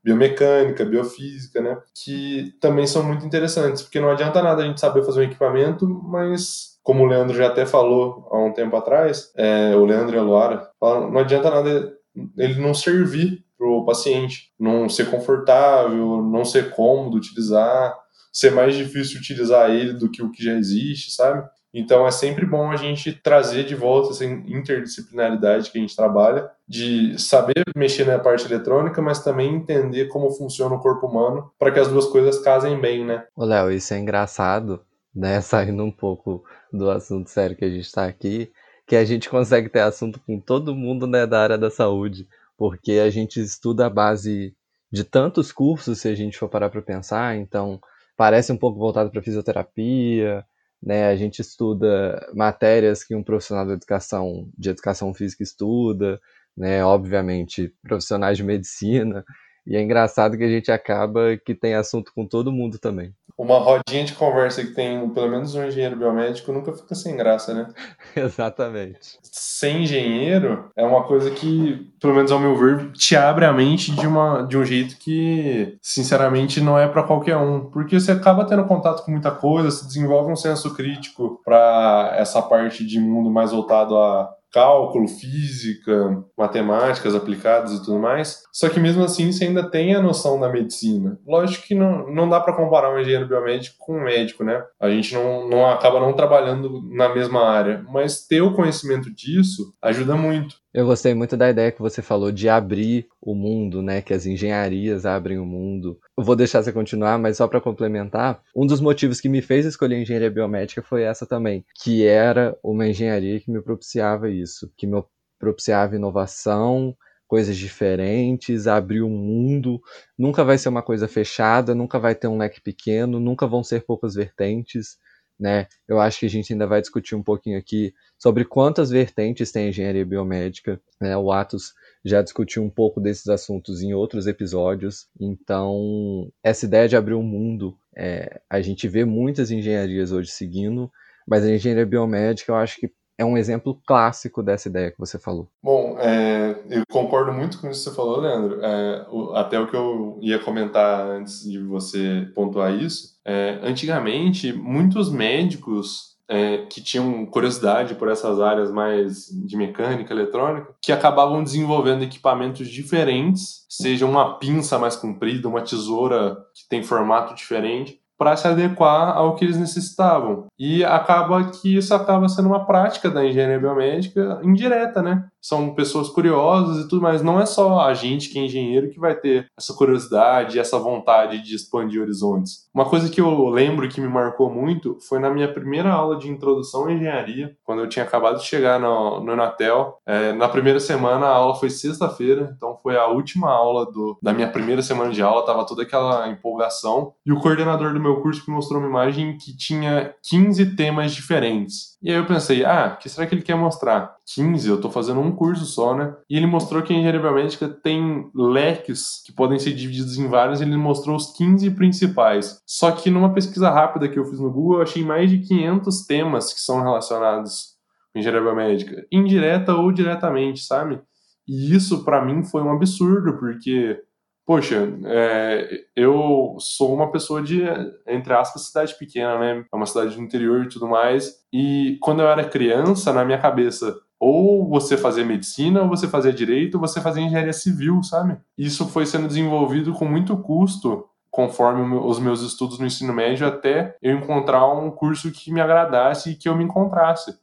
[0.05, 1.79] biomecânica, biofísica, né?
[2.05, 5.89] Que também são muito interessantes, porque não adianta nada a gente saber fazer um equipamento,
[5.89, 10.19] mas como o Leandro já até falou há um tempo atrás, é, o Leandro e
[10.19, 11.95] a Luara, não adianta nada
[12.37, 17.97] ele não servir para o paciente, não ser confortável, não ser cômodo utilizar.
[18.35, 21.49] Ser mais difícil utilizar ele do que o que já existe, sabe?
[21.73, 26.49] Então é sempre bom a gente trazer de volta essa interdisciplinaridade que a gente trabalha,
[26.69, 31.73] de saber mexer na parte eletrônica, mas também entender como funciona o corpo humano para
[31.73, 33.25] que as duas coisas casem bem, né?
[33.37, 34.81] Ô Léo, isso é engraçado,
[35.15, 35.41] né?
[35.43, 38.53] Saindo um pouco do assunto sério que a gente está aqui,
[38.87, 42.93] que a gente consegue ter assunto com todo mundo né, da área da saúde, porque
[42.93, 44.55] a gente estuda a base
[44.93, 47.81] de tantos cursos, se a gente for parar para pensar, então
[48.17, 50.45] parece um pouco voltado para fisioterapia,
[50.83, 51.07] né?
[51.09, 56.21] A gente estuda matérias que um profissional de educação, de educação física estuda,
[56.57, 56.85] né?
[56.85, 59.25] Obviamente, profissionais de medicina.
[59.67, 63.15] E é engraçado que a gente acaba que tem assunto com todo mundo também.
[63.37, 67.53] Uma rodinha de conversa que tem pelo menos um engenheiro biomédico nunca fica sem graça,
[67.53, 67.69] né?
[68.15, 69.19] Exatamente.
[69.23, 73.93] Ser engenheiro é uma coisa que, pelo menos ao meu ver, te abre a mente
[73.93, 77.71] de, uma, de um jeito que, sinceramente, não é para qualquer um.
[77.71, 82.41] Porque você acaba tendo contato com muita coisa, se desenvolve um senso crítico para essa
[82.41, 88.45] parte de mundo mais voltado a cálculo, física, matemáticas aplicadas e tudo mais.
[88.53, 91.19] Só que mesmo assim você ainda tem a noção da medicina.
[91.27, 94.63] Lógico que não, não dá para comparar um engenheiro biomédico com um médico, né?
[94.81, 99.75] A gente não, não acaba não trabalhando na mesma área, mas ter o conhecimento disso
[99.83, 100.64] ajuda muito.
[100.75, 104.03] Eu gostei muito da ideia que você falou de abrir o mundo, né?
[104.03, 106.01] Que as engenharias abrem o mundo.
[106.19, 109.65] Eu vou deixar você continuar, mas só para complementar, um dos motivos que me fez
[109.65, 114.85] escolher engenharia biomédica foi essa também, que era uma engenharia que me propiciava isso, que
[114.85, 115.01] me
[115.39, 116.97] propiciava inovação,
[117.29, 119.81] coisas diferentes, abrir um mundo.
[120.19, 123.85] Nunca vai ser uma coisa fechada, nunca vai ter um leque pequeno, nunca vão ser
[123.85, 124.99] poucas vertentes
[125.39, 125.67] né?
[125.89, 129.67] Eu acho que a gente ainda vai discutir um pouquinho aqui sobre quantas vertentes tem
[129.67, 130.81] a engenharia biomédica.
[131.01, 131.17] Né?
[131.17, 131.73] O Atos
[132.05, 135.09] já discutiu um pouco desses assuntos em outros episódios.
[135.21, 140.91] Então, essa ideia de abrir um mundo, é, a gente vê muitas engenharias hoje seguindo,
[141.27, 145.19] mas a engenharia biomédica eu acho que é um exemplo clássico dessa ideia que você
[145.19, 145.49] falou.
[145.63, 148.59] Bom, é, eu concordo muito com isso que você falou, Leandro.
[148.63, 153.15] É, o, até o que eu ia comentar antes de você pontuar isso.
[153.25, 160.75] É, antigamente, muitos médicos é, que tinham curiosidade por essas áreas mais de mecânica, eletrônica,
[160.81, 167.35] que acabavam desenvolvendo equipamentos diferentes, seja uma pinça mais comprida, uma tesoura que tem formato
[167.35, 170.47] diferente, para se adequar ao que eles necessitavam.
[170.59, 175.25] E acaba que isso acaba sendo uma prática da engenharia biomédica indireta, né?
[175.45, 177.21] São pessoas curiosas e tudo mais.
[177.21, 181.43] Não é só a gente que é engenheiro que vai ter essa curiosidade, essa vontade
[181.43, 182.67] de expandir horizontes.
[182.73, 186.31] Uma coisa que eu lembro que me marcou muito foi na minha primeira aula de
[186.31, 189.99] introdução à engenharia, quando eu tinha acabado de chegar no, no Inatel.
[190.07, 194.33] É, na primeira semana, a aula foi sexta-feira, então foi a última aula do, da
[194.33, 197.13] minha primeira semana de aula, tava toda aquela empolgação.
[197.27, 201.94] E o coordenador do meu curso me mostrou uma imagem que tinha 15 temas diferentes.
[202.05, 204.15] E aí eu pensei, ah, o que será que ele quer mostrar?
[204.35, 206.15] 15, eu tô fazendo um curso só, né?
[206.29, 210.61] E ele mostrou que a engenharia biomédica tem leques que podem ser divididos em vários,
[210.61, 212.61] ele mostrou os 15 principais.
[212.67, 216.05] Só que numa pesquisa rápida que eu fiz no Google, eu achei mais de 500
[216.05, 217.69] temas que são relacionados
[218.13, 221.01] com engenharia biomédica, indireta ou diretamente, sabe?
[221.49, 223.99] E isso para mim foi um absurdo, porque
[224.47, 227.63] Poxa, é, eu sou uma pessoa de,
[228.07, 229.65] entre aspas, cidade pequena, né?
[229.73, 231.43] É uma cidade do interior e tudo mais.
[231.51, 236.33] E quando eu era criança, na minha cabeça, ou você fazia medicina, ou você fazia
[236.33, 238.37] direito, ou você fazia engenharia civil, sabe?
[238.57, 243.97] Isso foi sendo desenvolvido com muito custo conforme os meus estudos no ensino médio até
[244.01, 247.37] eu encontrar um curso que me agradasse e que eu me encontrasse,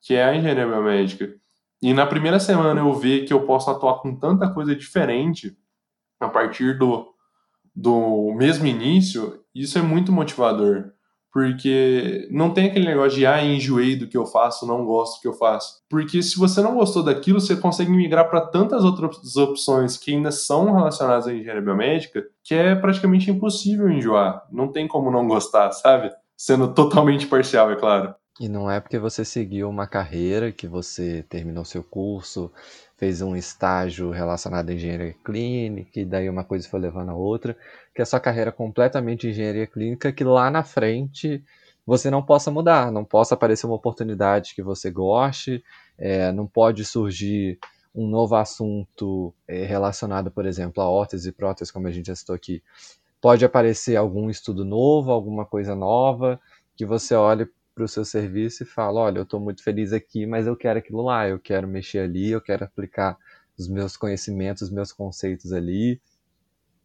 [0.00, 1.32] que é a engenharia biomédica.
[1.80, 5.56] E na primeira semana eu ver que eu posso atuar com tanta coisa diferente,
[6.20, 7.06] a partir do,
[7.74, 10.92] do mesmo início, isso é muito motivador.
[11.32, 15.20] Porque não tem aquele negócio de, ah, enjoei do que eu faço, não gosto do
[15.20, 15.82] que eu faço.
[15.86, 20.30] Porque se você não gostou daquilo, você consegue migrar para tantas outras opções que ainda
[20.30, 24.46] são relacionadas à engenharia biomédica, que é praticamente impossível enjoar.
[24.50, 26.10] Não tem como não gostar, sabe?
[26.34, 28.14] Sendo totalmente parcial, é claro.
[28.38, 32.52] E não é porque você seguiu uma carreira, que você terminou seu curso,
[32.94, 37.56] fez um estágio relacionado à engenharia clínica, e daí uma coisa foi levando a outra,
[37.94, 41.42] que a sua carreira é completamente engenharia clínica, que lá na frente
[41.86, 45.64] você não possa mudar, não possa aparecer uma oportunidade que você goste,
[45.96, 47.58] é, não pode surgir
[47.94, 52.14] um novo assunto é, relacionado, por exemplo, a órtese e prótese, como a gente já
[52.14, 52.62] citou aqui.
[53.18, 56.38] Pode aparecer algum estudo novo, alguma coisa nova,
[56.76, 60.24] que você olhe para o seu serviço e fala: olha, eu estou muito feliz aqui,
[60.26, 63.18] mas eu quero aquilo lá, eu quero mexer ali, eu quero aplicar
[63.58, 66.00] os meus conhecimentos, os meus conceitos ali.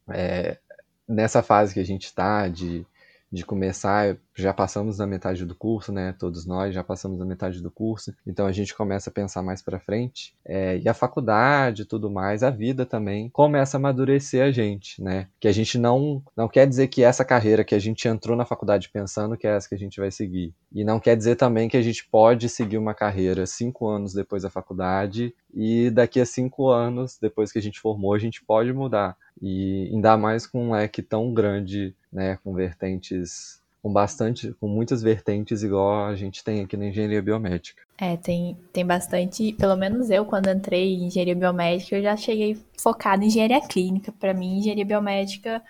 [0.10, 0.60] É,
[1.08, 2.86] nessa fase que a gente está de,
[3.32, 6.14] de começar, já passamos da metade do curso, né?
[6.20, 9.62] Todos nós já passamos da metade do curso, então a gente começa a pensar mais
[9.62, 10.36] para frente.
[10.46, 15.28] É, e a faculdade, tudo mais, a vida também começa a amadurecer a gente, né?
[15.40, 18.46] Que a gente não não quer dizer que essa carreira que a gente entrou na
[18.46, 21.70] faculdade pensando que é essa que a gente vai seguir, e não quer dizer também
[21.70, 26.26] que a gente pode seguir uma carreira cinco anos depois da faculdade e daqui a
[26.26, 30.68] cinco anos depois que a gente formou a gente pode mudar e ainda mais com
[30.68, 36.44] um leque tão grande, né, com vertentes com bastante, com muitas vertentes igual a gente
[36.44, 37.82] tem aqui na engenharia biomédica.
[37.98, 42.58] É, tem, tem bastante, pelo menos eu quando entrei em engenharia biomédica, eu já cheguei
[42.78, 44.12] focado em engenharia clínica.
[44.12, 45.64] Para mim, engenharia biomédica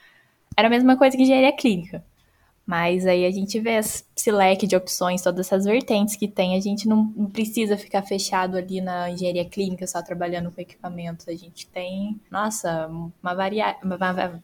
[0.58, 2.04] era a mesma coisa que engenharia clínica.
[2.72, 6.56] Mas aí a gente vê esse leque de opções, todas essas vertentes que tem.
[6.56, 11.28] A gente não, precisa ficar fechado ali na engenharia clínica, só trabalhando com equipamentos.
[11.28, 13.98] A gente tem, nossa, uma, varia uma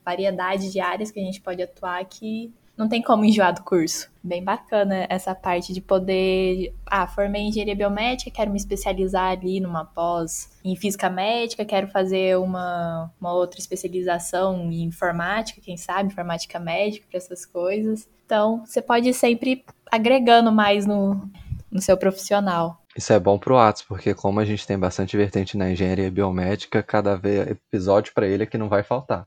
[0.03, 4.09] variedade de áreas que a gente pode atuar que não tem como enjoar do curso.
[4.23, 6.73] Bem bacana essa parte de poder.
[6.85, 11.87] Ah, formei em engenharia biomédica, quero me especializar ali numa pós em física médica, quero
[11.87, 18.07] fazer uma, uma outra especialização em informática, quem sabe, informática médica, para essas coisas.
[18.25, 21.29] Então, você pode ir sempre agregando mais no,
[21.71, 22.81] no seu profissional.
[22.95, 26.83] Isso é bom pro Atos, porque como a gente tem bastante vertente na engenharia biomédica,
[26.83, 29.25] cada vez episódio para ele é que não vai faltar.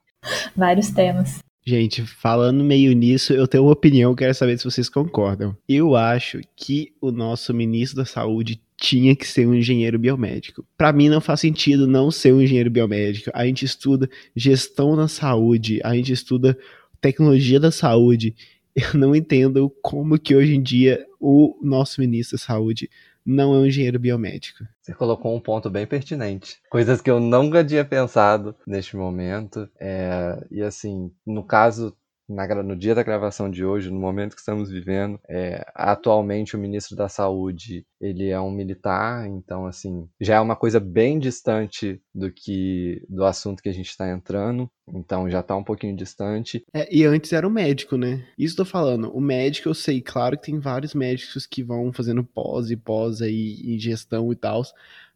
[0.55, 1.41] Vários temas.
[1.65, 5.57] Gente, falando meio nisso, eu tenho uma opinião, quero saber se vocês concordam.
[5.69, 10.65] Eu acho que o nosso ministro da Saúde tinha que ser um engenheiro biomédico.
[10.77, 13.31] Para mim não faz sentido não ser um engenheiro biomédico.
[13.35, 16.57] A gente estuda gestão da saúde, a gente estuda
[16.99, 18.35] tecnologia da saúde.
[18.75, 22.89] Eu não entendo como que hoje em dia o nosso ministro da Saúde
[23.25, 24.65] não é um engenheiro biomédico.
[24.81, 26.59] Você colocou um ponto bem pertinente.
[26.71, 29.69] Coisas que eu nunca tinha pensado neste momento.
[29.79, 31.97] É, e assim, no caso
[32.31, 36.59] na, no dia da gravação de hoje, no momento que estamos vivendo, é, atualmente o
[36.59, 42.01] ministro da Saúde ele é um militar, então assim já é uma coisa bem distante
[42.15, 46.65] do que do assunto que a gente está entrando, então já está um pouquinho distante.
[46.73, 48.25] É, e antes era o médico, né?
[48.39, 49.11] Isso tô falando.
[49.15, 53.21] O médico eu sei, claro que tem vários médicos que vão fazendo pós e pós
[53.21, 54.63] aí em gestão e tal,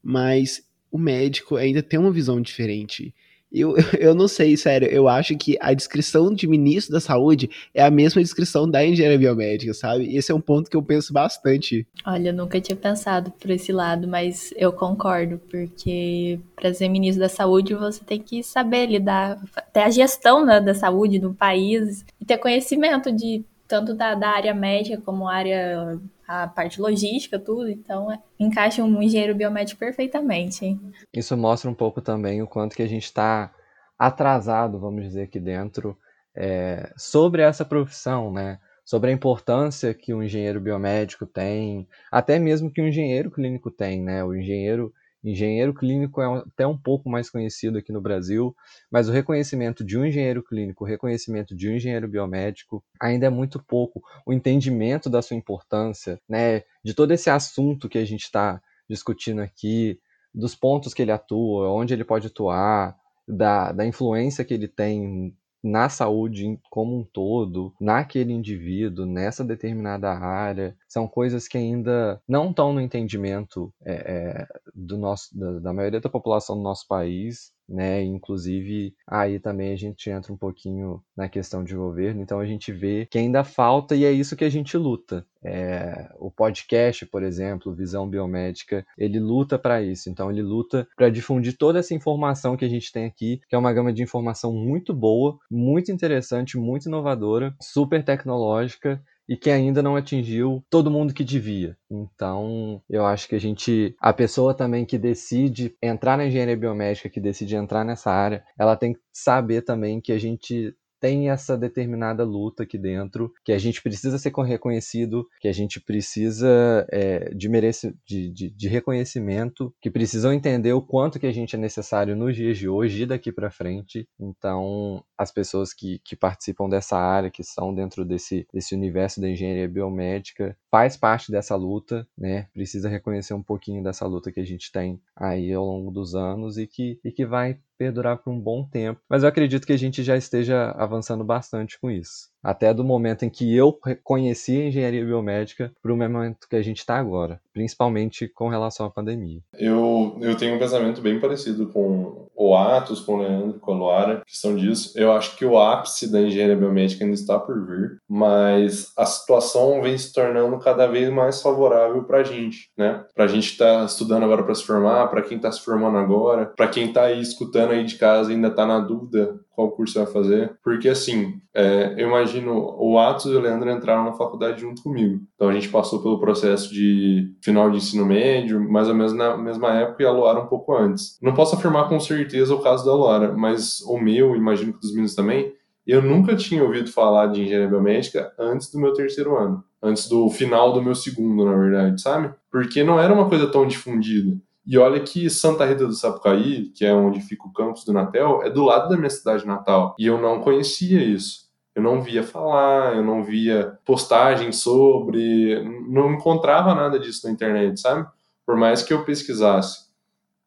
[0.02, 3.14] mas o médico ainda tem uma visão diferente.
[3.54, 4.88] Eu, eu não sei, sério.
[4.88, 9.18] Eu acho que a descrição de ministro da saúde é a mesma descrição da engenharia
[9.18, 10.14] biomédica, sabe?
[10.14, 11.86] Esse é um ponto que eu penso bastante.
[12.04, 17.20] Olha, eu nunca tinha pensado por esse lado, mas eu concordo, porque para ser ministro
[17.20, 19.40] da saúde você tem que saber lidar,
[19.72, 24.28] ter a gestão né, da saúde no país e ter conhecimento de tanto da, da
[24.28, 30.78] área médica como área a parte logística, tudo, então é, encaixa um engenheiro biomédico perfeitamente.
[31.12, 33.52] Isso mostra um pouco também o quanto que a gente está
[33.98, 35.98] atrasado, vamos dizer, aqui dentro,
[36.36, 38.60] é, sobre essa profissão, né?
[38.84, 44.00] Sobre a importância que o engenheiro biomédico tem, até mesmo que o engenheiro clínico tem,
[44.00, 44.22] né?
[44.22, 44.92] O engenheiro
[45.24, 48.54] Engenheiro clínico é até um pouco mais conhecido aqui no Brasil,
[48.90, 53.30] mas o reconhecimento de um engenheiro clínico, o reconhecimento de um engenheiro biomédico ainda é
[53.30, 54.02] muito pouco.
[54.26, 59.40] O entendimento da sua importância, né, de todo esse assunto que a gente está discutindo
[59.40, 59.98] aqui,
[60.34, 62.94] dos pontos que ele atua, onde ele pode atuar,
[63.26, 65.34] da, da influência que ele tem
[65.64, 72.50] na saúde como um todo, naquele indivíduo, nessa determinada área, são coisas que ainda não
[72.50, 77.53] estão no entendimento é, é, do nosso, da, da maioria da população do nosso país
[77.68, 78.02] né?
[78.02, 82.72] Inclusive, aí também a gente entra um pouquinho na questão de governo, então a gente
[82.72, 85.26] vê que ainda falta e é isso que a gente luta.
[85.42, 90.08] É, o podcast, por exemplo, Visão Biomédica, ele luta para isso.
[90.08, 93.58] Então, ele luta para difundir toda essa informação que a gente tem aqui, que é
[93.58, 99.82] uma gama de informação muito boa, muito interessante, muito inovadora, super tecnológica e que ainda
[99.82, 101.76] não atingiu todo mundo que devia.
[101.90, 107.08] Então, eu acho que a gente, a pessoa também que decide entrar na engenharia biomédica,
[107.08, 111.54] que decide entrar nessa área, ela tem que saber também que a gente tem essa
[111.54, 117.28] determinada luta aqui dentro, que a gente precisa ser reconhecido, que a gente precisa é,
[117.34, 121.58] de, merece, de, de, de, reconhecimento, que precisam entender o quanto que a gente é
[121.58, 124.08] necessário nos dias de hoje e daqui para frente.
[124.18, 129.28] Então, as pessoas que, que participam dessa área, que são dentro desse, desse universo da
[129.28, 132.48] engenharia biomédica, faz parte dessa luta, né?
[132.54, 136.56] Precisa reconhecer um pouquinho dessa luta que a gente tem aí ao longo dos anos
[136.56, 139.00] e que, e que vai perdurar por um bom tempo.
[139.08, 142.33] Mas eu acredito que a gente já esteja avançando bastante com isso.
[142.44, 146.62] Até do momento em que eu conheci a engenharia biomédica para o momento que a
[146.62, 149.40] gente está agora, principalmente com relação à pandemia.
[149.58, 153.76] Eu, eu tenho um pensamento bem parecido com o Atos, com o Leandro, com a
[153.76, 154.92] Luara, questão disso.
[154.96, 159.80] Eu acho que o ápice da engenharia biomédica ainda está por vir, mas a situação
[159.80, 163.04] vem se tornando cada vez mais favorável para a gente, né?
[163.14, 165.96] Para a gente estar tá estudando agora para se formar, para quem está se formando
[165.96, 169.70] agora, para quem está aí escutando aí de casa e ainda está na dúvida qual
[169.70, 174.12] curso vai fazer, porque assim, é, eu imagino o Atos e o Leandro entraram na
[174.12, 178.88] faculdade junto comigo, então a gente passou pelo processo de final de ensino médio, mais
[178.88, 181.18] ou menos na mesma época e a Luara um pouco antes.
[181.22, 184.90] Não posso afirmar com certeza o caso da Luara, mas o meu, imagino que dos
[184.90, 185.52] meninos também,
[185.86, 190.30] eu nunca tinha ouvido falar de engenharia biomédica antes do meu terceiro ano, antes do
[190.30, 192.32] final do meu segundo, na verdade, sabe?
[192.50, 194.36] Porque não era uma coisa tão difundida.
[194.66, 198.42] E olha que Santa Rita do Sapucaí, que é onde fica o campus do Natel,
[198.42, 199.94] é do lado da minha cidade natal.
[199.98, 201.44] E eu não conhecia isso.
[201.74, 207.78] Eu não via falar, eu não via postagens sobre, não encontrava nada disso na internet,
[207.80, 208.08] sabe?
[208.46, 209.84] Por mais que eu pesquisasse.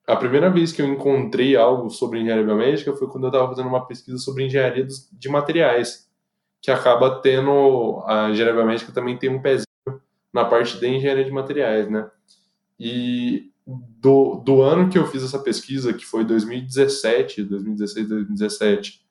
[0.07, 3.68] A primeira vez que eu encontrei algo sobre engenharia biomédica foi quando eu estava fazendo
[3.68, 6.09] uma pesquisa sobre engenharia de materiais,
[6.61, 9.68] que acaba tendo a engenharia biomédica também tem um pezinho
[10.34, 12.09] na parte de engenharia de materiais, né?
[12.80, 19.01] E do, do ano que eu fiz essa pesquisa, que foi 2017, 2016, 2017,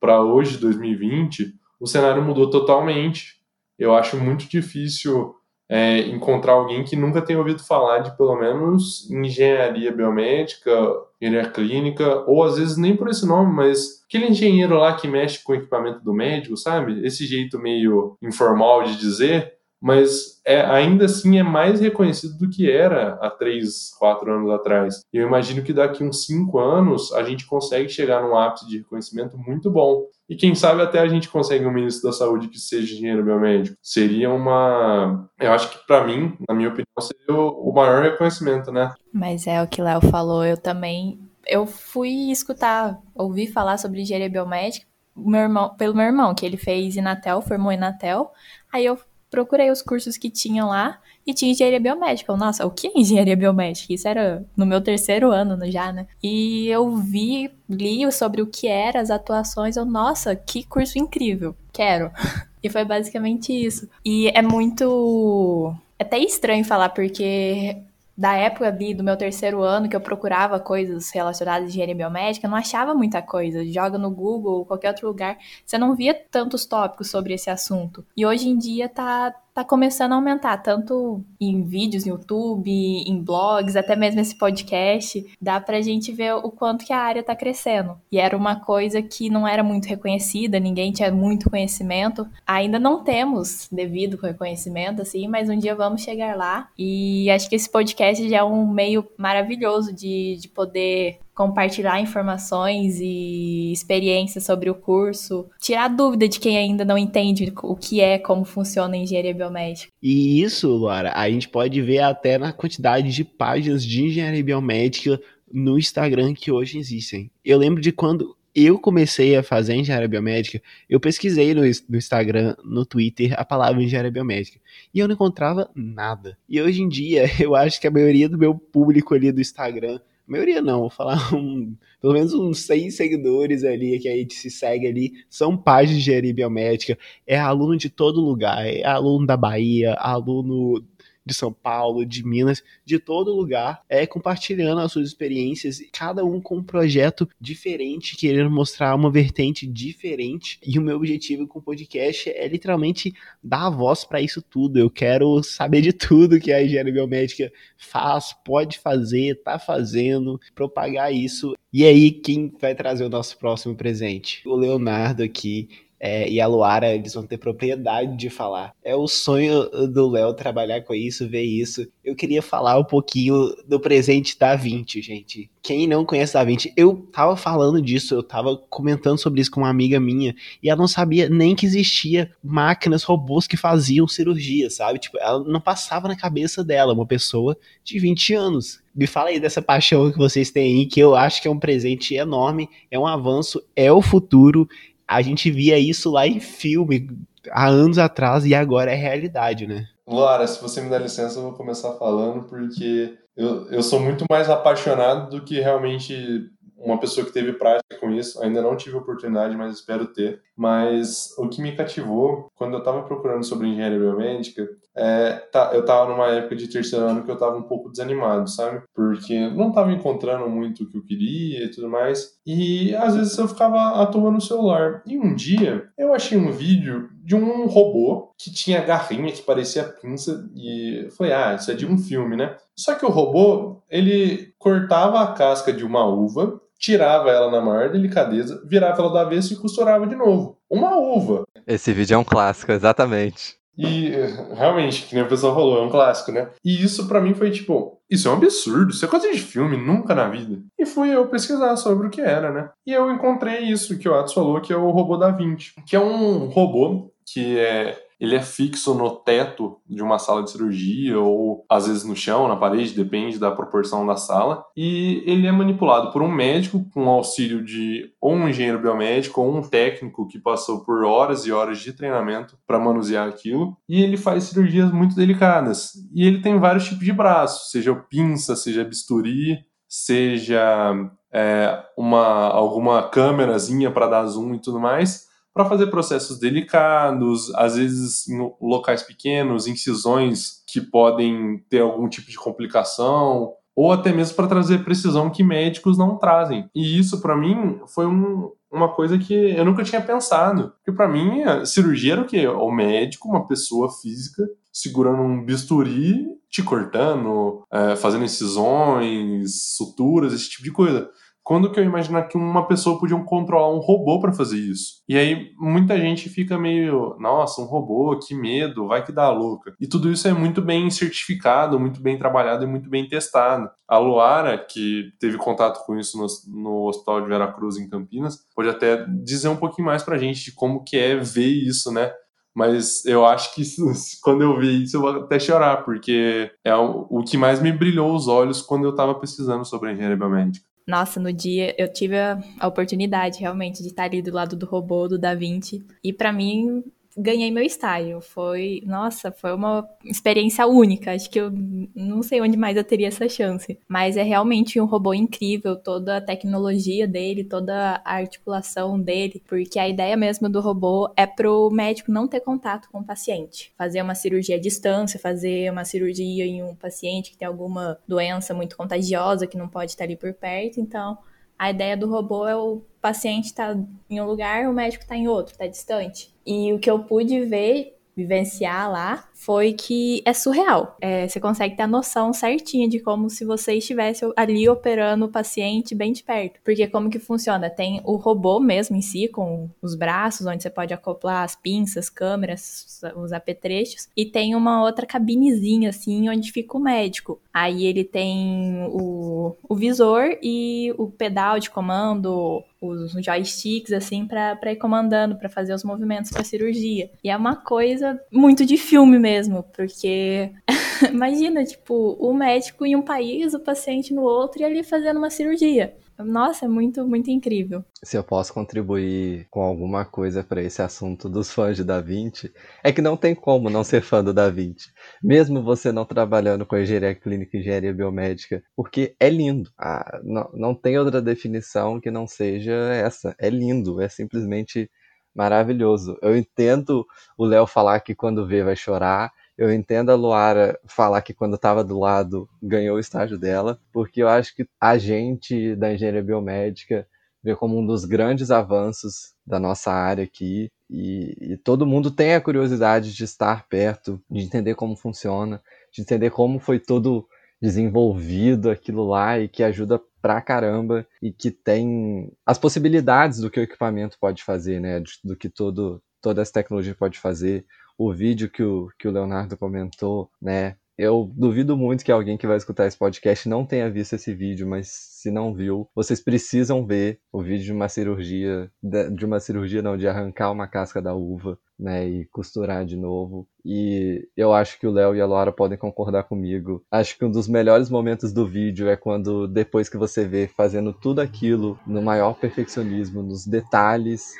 [0.00, 3.36] para hoje, 2020, o cenário mudou totalmente.
[3.78, 5.34] Eu acho muito difícil
[5.68, 10.72] é, encontrar alguém que nunca tenha ouvido falar de pelo menos engenharia biomédica,
[11.20, 15.42] engenharia clínica, ou às vezes nem por esse nome, mas aquele engenheiro lá que mexe
[15.44, 17.04] com o equipamento do médico, sabe?
[17.04, 22.70] Esse jeito meio informal de dizer mas é, ainda assim é mais reconhecido do que
[22.70, 25.02] era há três, quatro anos atrás.
[25.12, 28.78] E eu imagino que daqui uns cinco anos a gente consegue chegar num ápice de
[28.78, 30.04] reconhecimento muito bom.
[30.28, 33.76] E quem sabe até a gente consegue um ministro da saúde que seja engenheiro biomédico.
[33.82, 35.28] Seria uma.
[35.40, 38.92] Eu acho que para mim, na minha opinião, seria o maior reconhecimento, né?
[39.12, 41.18] Mas é o que Léo falou, eu também.
[41.46, 44.86] Eu fui escutar, ouvir falar sobre engenharia biomédica
[45.18, 48.30] meu irmão, pelo meu irmão, que ele fez Inatel, formou Inatel.
[48.72, 48.98] Aí eu
[49.30, 52.34] procurei os cursos que tinham lá e tinha engenharia biomédica.
[52.36, 53.92] Nossa, o que é engenharia biomédica?
[53.92, 56.06] Isso era no meu terceiro ano já, né?
[56.22, 59.76] E eu vi, li sobre o que era, as atuações.
[59.76, 61.54] Eu, nossa, que curso incrível.
[61.72, 62.10] Quero.
[62.60, 63.88] E foi basicamente isso.
[64.04, 65.72] E é muito.
[65.96, 67.76] É até estranho falar, porque
[68.18, 72.48] da época ali do meu terceiro ano que eu procurava coisas relacionadas à engenharia biomédica,
[72.48, 73.64] não achava muita coisa.
[73.64, 78.04] Joga no Google qualquer outro lugar, você não via tantos tópicos sobre esse assunto.
[78.16, 83.20] E hoje em dia tá tá começando a aumentar, tanto em vídeos no YouTube, em
[83.20, 87.34] blogs, até mesmo esse podcast, dá pra gente ver o quanto que a área tá
[87.34, 87.98] crescendo.
[88.12, 92.24] E era uma coisa que não era muito reconhecida, ninguém tinha muito conhecimento.
[92.46, 96.68] Ainda não temos devido reconhecimento, assim, mas um dia vamos chegar lá.
[96.78, 102.98] E acho que esse podcast já é um meio maravilhoso de, de poder compartilhar informações
[103.00, 108.18] e experiências sobre o curso, tirar dúvida de quem ainda não entende o que é,
[108.18, 109.92] como funciona a engenharia biomédica.
[110.02, 115.20] E isso, Laura, a gente pode ver até na quantidade de páginas de engenharia biomédica
[115.48, 117.30] no Instagram que hoje existem.
[117.44, 120.60] Eu lembro de quando eu comecei a fazer engenharia biomédica,
[120.90, 124.58] eu pesquisei no, no, Instagram, no Twitter, a palavra engenharia biomédica.
[124.92, 126.36] E eu não encontrava nada.
[126.48, 130.00] E hoje em dia, eu acho que a maioria do meu público ali do Instagram
[130.28, 134.50] maioria não, vou falar um, pelo menos uns seis seguidores ali que a gente se
[134.50, 139.36] segue ali, são páginas de engenharia biomédica, é aluno de todo lugar, é aluno da
[139.36, 140.84] Bahia, aluno
[141.28, 146.40] de São Paulo, de Minas, de todo lugar, é compartilhando as suas experiências, cada um
[146.40, 150.58] com um projeto diferente, querendo mostrar uma vertente diferente.
[150.66, 154.78] E o meu objetivo com o podcast é literalmente dar a voz para isso tudo.
[154.78, 161.12] Eu quero saber de tudo que a engenharia biomédica faz, pode fazer, tá fazendo, propagar
[161.12, 161.54] isso.
[161.70, 164.40] E aí, quem vai trazer o nosso próximo presente?
[164.48, 165.68] O Leonardo aqui
[166.00, 168.72] é, e a Luara, eles vão ter propriedade de falar.
[168.84, 171.86] É o sonho do Léo trabalhar com isso, ver isso.
[172.04, 175.50] Eu queria falar um pouquinho do presente da 20, gente.
[175.60, 179.60] Quem não conhece a 20, eu tava falando disso, eu tava comentando sobre isso com
[179.60, 184.70] uma amiga minha, e ela não sabia nem que existia máquinas, robôs que faziam cirurgia,
[184.70, 184.98] sabe?
[184.98, 188.80] Tipo, ela não passava na cabeça dela, uma pessoa de 20 anos.
[188.94, 191.58] Me fala aí dessa paixão que vocês têm aí, que eu acho que é um
[191.58, 194.66] presente enorme, é um avanço, é o futuro,
[195.08, 197.08] a gente via isso lá em filme
[197.50, 199.86] há anos atrás e agora é realidade, né?
[200.06, 204.24] Lara, se você me dá licença, eu vou começar falando porque eu, eu sou muito
[204.30, 208.42] mais apaixonado do que realmente uma pessoa que teve prática com isso.
[208.42, 210.40] Ainda não tive oportunidade, mas espero ter.
[210.56, 215.80] Mas o que me cativou quando eu estava procurando sobre engenharia biomédica é, tá, eu
[215.80, 218.82] estava numa época de terceiro ano que eu estava um pouco desanimado, sabe?
[218.94, 222.38] Porque não estava encontrando muito o que eu queria e tudo mais.
[222.44, 225.02] E às vezes eu ficava à toa no celular.
[225.06, 229.84] E um dia eu achei um vídeo de um robô que tinha garrinha que parecia
[229.84, 232.56] pinça e foi ah, isso é de um filme, né?
[232.74, 237.90] Só que o robô, ele cortava a casca de uma uva tirava ela na maior
[237.90, 240.56] delicadeza, virava ela do avesso e costurava de novo.
[240.70, 241.42] Uma uva.
[241.66, 243.58] Esse vídeo é um clássico, exatamente.
[243.78, 244.10] E
[244.54, 246.48] realmente, que nem o pessoal falou, é um clássico, né?
[246.64, 249.76] E isso para mim foi tipo, isso é um absurdo, isso é coisa de filme,
[249.76, 250.60] nunca na vida.
[250.76, 252.70] E fui eu pesquisar sobre o que era, né?
[252.84, 255.94] E eu encontrei isso que o Atos falou, que é o robô da Vinci, que
[255.94, 261.18] é um robô que é ele é fixo no teto de uma sala de cirurgia
[261.20, 264.64] ou às vezes no chão, na parede, depende da proporção da sala.
[264.76, 269.56] E ele é manipulado por um médico com auxílio de ou um engenheiro biomédico ou
[269.56, 273.76] um técnico que passou por horas e horas de treinamento para manusear aquilo.
[273.88, 275.92] E ele faz cirurgias muito delicadas.
[276.12, 280.92] E ele tem vários tipos de braços, seja pinça, seja bisturi, seja
[281.32, 285.27] é, uma alguma câmerazinha para dar zoom e tudo mais
[285.58, 292.30] para fazer processos delicados, às vezes em locais pequenos, incisões que podem ter algum tipo
[292.30, 296.70] de complicação, ou até mesmo para trazer precisão que médicos não trazem.
[296.72, 300.74] E isso, para mim, foi um, uma coisa que eu nunca tinha pensado.
[300.76, 302.46] Porque, para mim, cirurgia era o quê?
[302.46, 310.50] O médico, uma pessoa física, segurando um bisturi, te cortando, é, fazendo incisões, suturas, esse
[310.50, 311.10] tipo de coisa.
[311.48, 315.02] Quando que eu imaginar que uma pessoa podia controlar um robô para fazer isso?
[315.08, 319.72] E aí muita gente fica meio, nossa, um robô, que medo, vai que dá louca.
[319.80, 323.66] E tudo isso é muito bem certificado, muito bem trabalhado e muito bem testado.
[323.88, 328.68] A Luara, que teve contato com isso no, no Hospital de Veracruz em Campinas, pode
[328.68, 332.12] até dizer um pouquinho mais pra gente de como que é ver isso, né?
[332.54, 333.62] mas eu acho que
[334.20, 337.72] quando eu vi isso eu vou até chorar, porque é o, o que mais me
[337.72, 340.68] brilhou os olhos quando eu estava pesquisando sobre a engenharia biomédica.
[340.88, 345.06] Nossa, no dia eu tive a, oportunidade realmente de estar ali do lado do robô
[345.06, 345.84] do Da Vinci.
[346.02, 346.82] E para mim
[347.18, 348.20] ganhei meu estágio.
[348.20, 351.12] Foi, nossa, foi uma experiência única.
[351.12, 351.50] Acho que eu
[351.94, 353.78] não sei onde mais eu teria essa chance.
[353.88, 359.78] Mas é realmente um robô incrível, toda a tecnologia dele, toda a articulação dele, porque
[359.78, 363.72] a ideia mesmo do robô é pro médico não ter contato com o paciente.
[363.76, 368.54] Fazer uma cirurgia à distância, fazer uma cirurgia em um paciente que tem alguma doença
[368.54, 370.80] muito contagiosa que não pode estar ali por perto.
[370.80, 371.18] Então,
[371.58, 375.16] a ideia do robô é o paciente estar tá em um lugar, o médico está
[375.16, 376.32] em outro, está distante.
[376.50, 380.96] E o que eu pude ver vivenciar lá foi que é surreal.
[381.00, 385.28] É, você consegue ter a noção certinha de como se você estivesse ali operando o
[385.28, 386.58] paciente bem de perto.
[386.64, 387.70] Porque como que funciona?
[387.70, 392.10] Tem o robô mesmo em si, com os braços, onde você pode acoplar as pinças,
[392.10, 394.08] câmeras, os apetrechos.
[394.16, 397.40] E tem uma outra cabinezinha, assim, onde fica o médico.
[397.54, 404.72] Aí ele tem o, o visor e o pedal de comando, os joysticks, assim, para
[404.72, 407.10] ir comandando, para fazer os movimentos para cirurgia.
[407.22, 409.27] E é uma coisa muito de filme mesmo,
[409.74, 410.52] porque
[411.10, 415.30] imagina, tipo, o médico em um país, o paciente no outro e ali fazendo uma
[415.30, 415.94] cirurgia.
[416.18, 417.84] Nossa, é muito, muito incrível.
[418.02, 422.52] Se eu posso contribuir com alguma coisa para esse assunto dos fãs de Da Vinci,
[422.82, 424.90] é que não tem como não ser fã do Da Vinci.
[425.22, 429.70] Mesmo você não trabalhando com engenharia clínica e engenharia biomédica, porque é lindo.
[429.78, 433.36] Ah, não, não tem outra definição que não seja essa.
[433.38, 434.90] É lindo, é simplesmente
[435.38, 436.18] maravilhoso.
[436.20, 439.32] Eu entendo o Léo falar que quando vê vai chorar.
[439.56, 444.20] Eu entendo a Luara falar que quando estava do lado ganhou o estágio dela, porque
[444.20, 447.06] eu acho que a gente da engenharia biomédica
[447.42, 452.34] vê como um dos grandes avanços da nossa área aqui e, e, todo mundo tem
[452.34, 455.62] a curiosidade de estar perto, de entender como funciona,
[455.92, 457.26] de entender como foi todo
[457.60, 463.60] desenvolvido aquilo lá e que ajuda pra caramba e que tem as possibilidades do que
[463.60, 465.02] o equipamento pode fazer, né?
[465.24, 467.66] Do que todo, toda essa tecnologia pode fazer.
[467.96, 470.76] O vídeo que o, que o Leonardo comentou, né?
[470.98, 474.66] Eu duvido muito que alguém que vai escutar esse podcast não tenha visto esse vídeo,
[474.66, 479.80] mas se não viu, vocês precisam ver o vídeo de uma cirurgia, de uma cirurgia
[479.80, 483.46] não, de arrancar uma casca da uva, né, e costurar de novo.
[483.64, 486.84] E eu acho que o Léo e a Laura podem concordar comigo.
[486.90, 490.92] Acho que um dos melhores momentos do vídeo é quando depois que você vê fazendo
[490.92, 494.32] tudo aquilo no maior perfeccionismo, nos detalhes,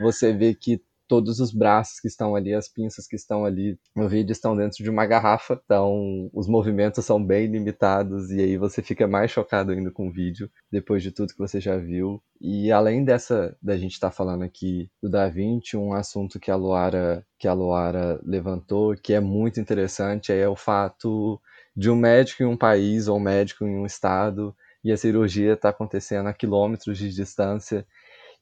[0.00, 4.08] você vê que todos os braços que estão ali, as pinças que estão ali no
[4.08, 8.82] vídeo estão dentro de uma garrafa, então os movimentos são bem limitados e aí você
[8.82, 12.22] fica mais chocado ainda com o vídeo, depois de tudo que você já viu.
[12.40, 16.50] E além dessa, da gente estar tá falando aqui do Da Vinci, um assunto que
[16.50, 21.40] a Luara, que a Luara levantou, que é muito interessante, é o fato
[21.76, 25.54] de um médico em um país ou um médico em um estado e a cirurgia
[25.54, 27.86] está acontecendo a quilômetros de distância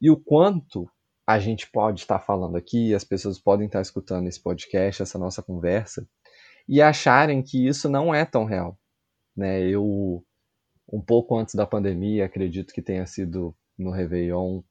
[0.00, 0.88] e o quanto
[1.26, 5.42] a gente pode estar falando aqui, as pessoas podem estar escutando esse podcast, essa nossa
[5.42, 6.06] conversa,
[6.68, 8.78] e acharem que isso não é tão real.
[9.36, 9.62] Né?
[9.62, 10.24] Eu,
[10.92, 14.62] um pouco antes da pandemia, acredito que tenha sido no Réveillon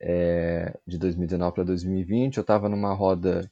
[0.00, 3.50] é, de 2019 para 2020, eu estava numa roda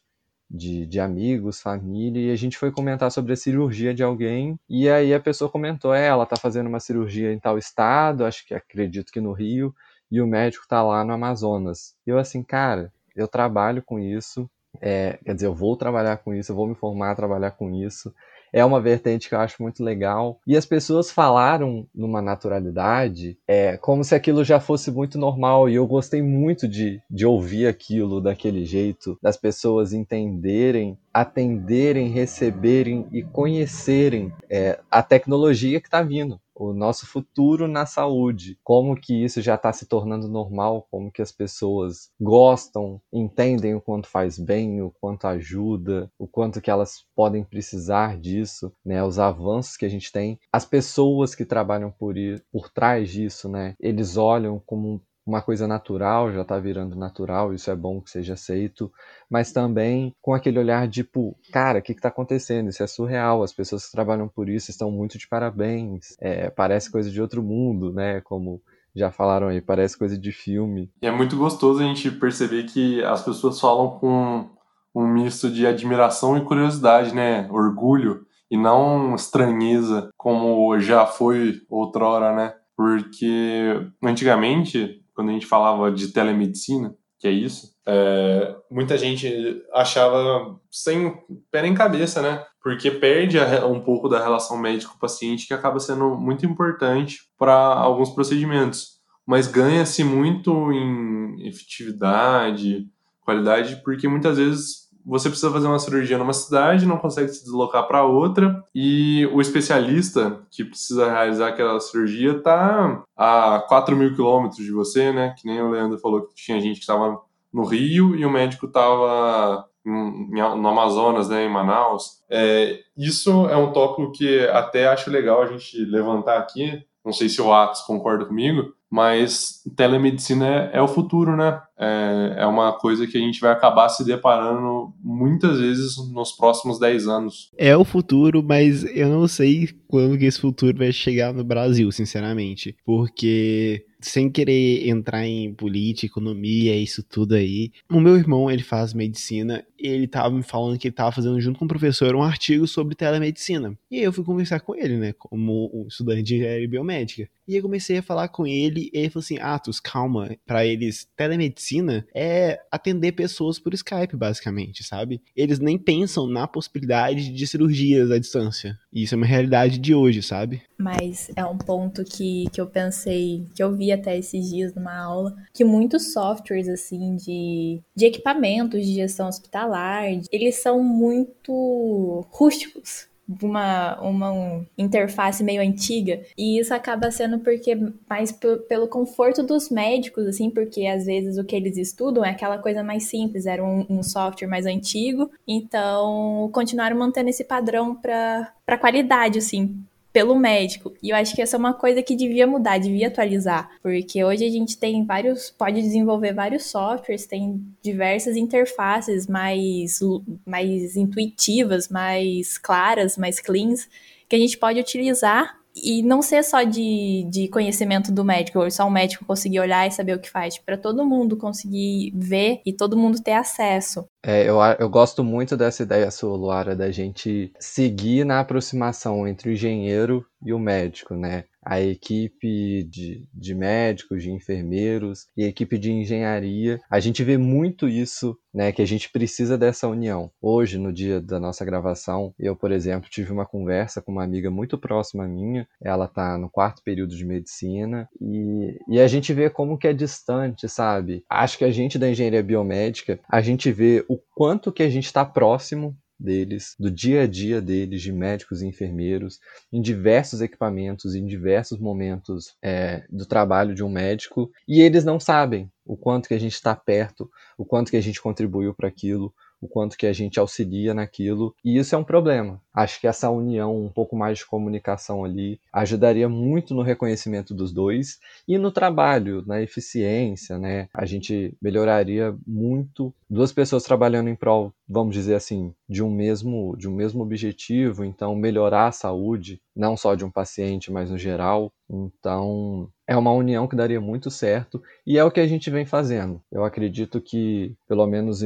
[0.51, 4.89] de, de amigos, família, e a gente foi comentar sobre a cirurgia de alguém, e
[4.91, 8.55] aí a pessoa comentou, é, ela está fazendo uma cirurgia em tal estado, acho que
[8.55, 9.75] acredito que no Rio,
[10.13, 11.95] e o médico tá lá no Amazonas.
[12.07, 14.47] E eu assim, cara, eu trabalho com isso,
[14.79, 17.71] é, quer dizer, eu vou trabalhar com isso, eu vou me formar a trabalhar com
[17.71, 18.13] isso.
[18.53, 20.39] É uma vertente que eu acho muito legal.
[20.47, 25.71] E as pessoas falaram numa naturalidade, é, como se aquilo já fosse muito normal.
[25.71, 33.07] E eu gostei muito de, de ouvir aquilo daquele jeito, das pessoas entenderem, atenderem, receberem
[33.11, 39.25] e conhecerem é, a tecnologia que está vindo o nosso futuro na saúde, como que
[39.25, 44.39] isso já está se tornando normal, como que as pessoas gostam, entendem o quanto faz
[44.39, 49.03] bem, o quanto ajuda, o quanto que elas podem precisar disso, né?
[49.03, 52.13] Os avanços que a gente tem, as pessoas que trabalham por
[52.53, 53.75] por trás disso, né?
[53.81, 58.35] Eles olham como uma coisa natural, já está virando natural, isso é bom que seja
[58.35, 58.93] aceito,
[59.31, 62.69] mas também com aquele olhar tipo, cara, o que está acontecendo?
[62.69, 66.91] Isso é surreal, as pessoas que trabalham por isso estão muito de parabéns, é, parece
[66.91, 68.21] coisa de outro mundo, né?
[68.23, 68.61] Como
[68.95, 70.91] já falaram aí, parece coisa de filme.
[71.01, 74.51] E é muito gostoso a gente perceber que as pessoas falam com
[74.95, 77.49] um misto de admiração e curiosidade, né?
[77.51, 82.55] Orgulho e não estranheza, como já foi outrora, né?
[82.77, 90.59] Porque antigamente quando a gente falava de telemedicina, que é isso, é, muita gente achava
[90.71, 91.15] sem
[91.51, 92.45] pé nem cabeça, né?
[92.63, 98.11] Porque perde a, um pouco da relação médico-paciente, que acaba sendo muito importante para alguns
[98.11, 99.01] procedimentos.
[99.27, 102.87] Mas ganha-se muito em efetividade,
[103.21, 107.87] qualidade, porque muitas vezes você precisa fazer uma cirurgia numa cidade, não consegue se deslocar
[107.87, 114.65] para outra, e o especialista que precisa realizar aquela cirurgia está a 4 mil quilômetros
[114.65, 115.35] de você, né?
[115.39, 117.21] Que nem o Leandro falou que tinha gente que estava
[117.53, 122.23] no Rio e o médico estava no Amazonas, né, em Manaus.
[122.31, 126.85] É, isso é um tópico que até acho legal a gente levantar aqui.
[127.05, 131.61] Não sei se o Atos concorda comigo, mas telemedicina é, é o futuro, né?
[131.83, 136.79] É, é, uma coisa que a gente vai acabar se deparando muitas vezes nos próximos
[136.79, 137.51] 10 anos.
[137.59, 141.91] É o futuro, mas eu não sei quando que esse futuro vai chegar no Brasil,
[141.91, 142.77] sinceramente.
[142.85, 147.73] Porque sem querer entrar em política, economia, isso tudo aí.
[147.91, 151.59] O meu irmão, ele faz medicina ele tava me falando que ele tava fazendo junto
[151.59, 153.77] com o professor um artigo sobre telemedicina.
[153.91, 157.29] E aí eu fui conversar com ele, né, como um estudante de engenharia biomédica.
[157.47, 161.09] E eu comecei a falar com ele e ele falou assim: Atos, calma, para eles,
[161.17, 161.72] telemedicina
[162.15, 165.23] é atender pessoas por Skype, basicamente, sabe?
[165.37, 168.79] Eles nem pensam na possibilidade de cirurgias à distância.
[168.93, 170.63] E isso é uma realidade de hoje, sabe?
[170.79, 174.97] Mas é um ponto que, que eu pensei, que eu vi até esses dias numa
[174.97, 183.12] aula, que muitos softwares, assim, de, de equipamentos de gestão hospitalar, eles são muito rústicos
[183.43, 186.23] uma, uma interface meio antiga.
[186.37, 187.77] E isso acaba sendo porque
[188.09, 188.33] mais
[188.69, 192.83] pelo conforto dos médicos, assim, porque às vezes o que eles estudam é aquela coisa
[192.83, 199.39] mais simples, era um, um software mais antigo, então continuaram mantendo esse padrão para qualidade,
[199.39, 200.93] assim, pelo médico.
[201.03, 204.45] E eu acho que essa é uma coisa que devia mudar, devia atualizar, porque hoje
[204.45, 210.01] a gente tem vários, pode desenvolver vários softwares, tem diversas interfaces mais,
[210.45, 213.89] mais intuitivas, mais claras, mais cleans,
[214.29, 218.71] que a gente pode utilizar e não ser só de, de conhecimento do médico, ou
[218.71, 222.61] só o médico conseguir olhar e saber o que faz, para todo mundo conseguir ver
[222.65, 224.07] e todo mundo ter acesso.
[224.25, 229.51] É, eu, eu gosto muito dessa ideia sua, Luara, da gente seguir na aproximação entre
[229.51, 231.45] o engenheiro e o médico, né?
[231.63, 236.81] A equipe de, de médicos, de enfermeiros e a equipe de engenharia.
[236.91, 240.31] A gente vê muito isso, né, que a gente precisa dessa união.
[240.41, 244.51] Hoje, no dia da nossa gravação, eu, por exemplo, tive uma conversa com uma amiga
[244.51, 249.49] muito próxima minha, ela está no quarto período de medicina, e, e a gente vê
[249.49, 251.25] como que é distante, sabe?
[251.31, 255.07] Acho que a gente da engenharia biomédica, a gente vê o quanto que a gente
[255.07, 259.41] está próximo deles, do dia a dia deles, de médicos e enfermeiros,
[259.73, 265.19] em diversos equipamentos, em diversos momentos é, do trabalho de um médico, e eles não
[265.19, 268.89] sabem o quanto que a gente está perto, o quanto que a gente contribuiu para
[268.89, 272.61] aquilo, o quanto que a gente auxilia naquilo, e isso é um problema.
[272.75, 277.73] Acho que essa união, um pouco mais de comunicação ali, ajudaria muito no reconhecimento dos
[277.73, 280.89] dois e no trabalho, na eficiência, né?
[280.93, 286.75] A gente melhoraria muito duas pessoas trabalhando em prol, vamos dizer assim, de um mesmo
[286.77, 291.19] de um mesmo objetivo, então melhorar a saúde, não só de um paciente, mas no
[291.19, 291.73] geral.
[291.89, 295.85] Então, é uma união que daria muito certo e é o que a gente vem
[295.85, 296.41] fazendo.
[296.51, 298.43] Eu acredito que, pelo menos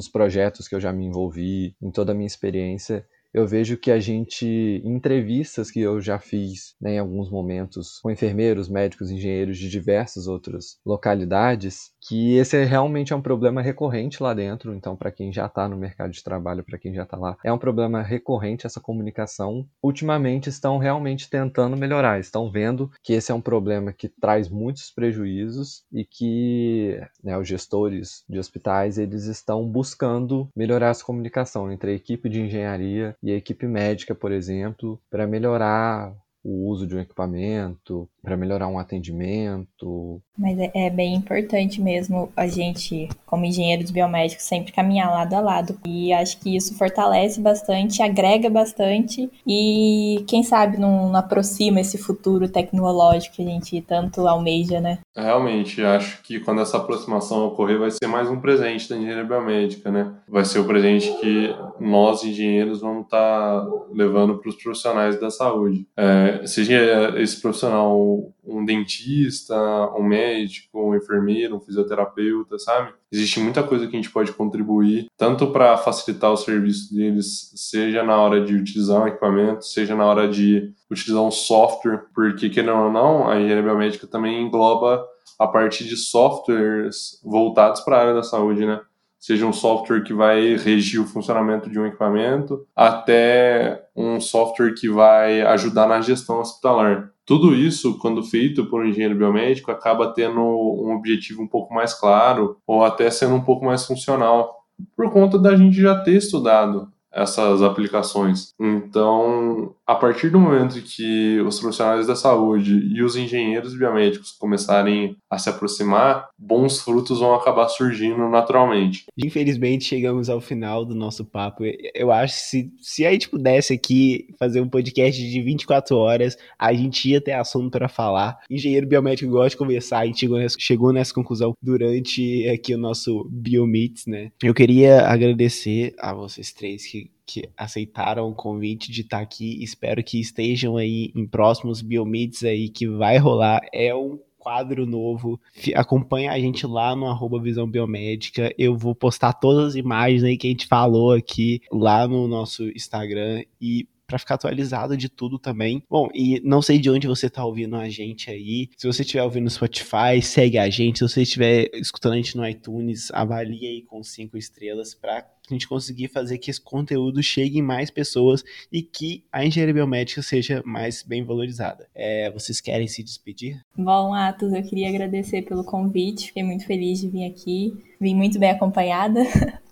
[0.00, 3.90] nos projetos que eu já me envolvi, em toda a minha experiência, eu vejo que
[3.90, 9.10] a gente, em entrevistas que eu já fiz né, em alguns momentos com enfermeiros, médicos,
[9.10, 14.74] engenheiros de diversas outras localidades, que esse é realmente é um problema recorrente lá dentro.
[14.74, 17.52] Então, para quem já está no mercado de trabalho, para quem já está lá, é
[17.52, 19.66] um problema recorrente essa comunicação.
[19.82, 24.90] Ultimamente estão realmente tentando melhorar, estão vendo que esse é um problema que traz muitos
[24.90, 31.92] prejuízos e que né, os gestores de hospitais eles estão buscando melhorar essa comunicação entre
[31.92, 36.94] a equipe de engenharia e a equipe médica, por exemplo, para melhorar o uso de
[36.94, 40.20] um equipamento, para melhorar um atendimento.
[40.36, 45.40] Mas é, é, bem importante mesmo a gente, como engenheiros biomédicos, sempre caminhar lado a
[45.40, 45.78] lado.
[45.86, 51.98] E acho que isso fortalece bastante, agrega bastante e, quem sabe, não, não aproxima esse
[51.98, 54.98] futuro tecnológico que a gente tanto almeja, né?
[55.16, 59.90] Realmente, acho que quando essa aproximação ocorrer, vai ser mais um presente da engenharia biomédica,
[59.90, 60.14] né?
[60.28, 65.30] Vai ser o presente que nós, engenheiros, vamos estar tá levando para os profissionais da
[65.30, 65.86] saúde.
[65.96, 68.09] É, seja esse profissional
[68.44, 69.56] um dentista,
[69.96, 72.92] um médico, um enfermeiro, um fisioterapeuta, sabe?
[73.12, 78.02] Existe muita coisa que a gente pode contribuir, tanto para facilitar o serviço deles, seja
[78.02, 82.76] na hora de utilizar um equipamento, seja na hora de utilizar um software, porque, querendo
[82.76, 85.04] ou não, a engenharia biomédica também engloba
[85.38, 88.80] a parte de softwares voltados para a área da saúde, né?
[89.20, 94.88] seja um software que vai regir o funcionamento de um equipamento, até um software que
[94.88, 97.10] vai ajudar na gestão hospitalar.
[97.30, 101.94] Tudo isso, quando feito por um engenheiro biomédico, acaba tendo um objetivo um pouco mais
[101.94, 104.64] claro ou até sendo um pouco mais funcional,
[104.96, 108.52] por conta da gente já ter estudado essas aplicações.
[108.58, 115.16] Então, a partir do momento que os profissionais da saúde e os engenheiros biomédicos começarem
[115.28, 119.06] a se aproximar, bons frutos vão acabar surgindo naturalmente.
[119.18, 121.64] Infelizmente, chegamos ao final do nosso papo.
[121.92, 126.36] Eu acho que se, se a gente pudesse aqui fazer um podcast de 24 horas,
[126.56, 128.38] a gente ia ter assunto para falar.
[128.48, 130.24] Engenheiro biomédico gosta de conversar, a gente
[130.56, 134.30] chegou nessa, conclusão durante aqui o nosso Biomeets, né?
[134.40, 139.62] Eu queria agradecer a vocês três que que aceitaram o convite de estar tá aqui.
[139.62, 143.60] Espero que estejam aí em próximos Biomeets aí que vai rolar.
[143.72, 145.40] É um quadro novo.
[145.76, 148.52] Acompanha a gente lá no arroba Visão Biomédica.
[148.58, 152.68] Eu vou postar todas as imagens aí que a gente falou aqui lá no nosso
[152.70, 155.82] Instagram e para ficar atualizado de tudo também.
[155.88, 158.68] Bom, e não sei de onde você está ouvindo a gente aí.
[158.76, 160.98] Se você estiver ouvindo no Spotify, segue a gente.
[160.98, 165.54] Se você estiver escutando a gente no iTunes, avalie aí com cinco estrelas para a
[165.54, 170.22] gente conseguir fazer que esse conteúdo chegue em mais pessoas e que a engenharia biomédica
[170.22, 171.88] seja mais bem valorizada.
[171.94, 173.64] É, vocês querem se despedir?
[173.76, 178.38] Bom, Atos, eu queria agradecer pelo convite, fiquei muito feliz de vir aqui, vim muito
[178.38, 179.20] bem acompanhada.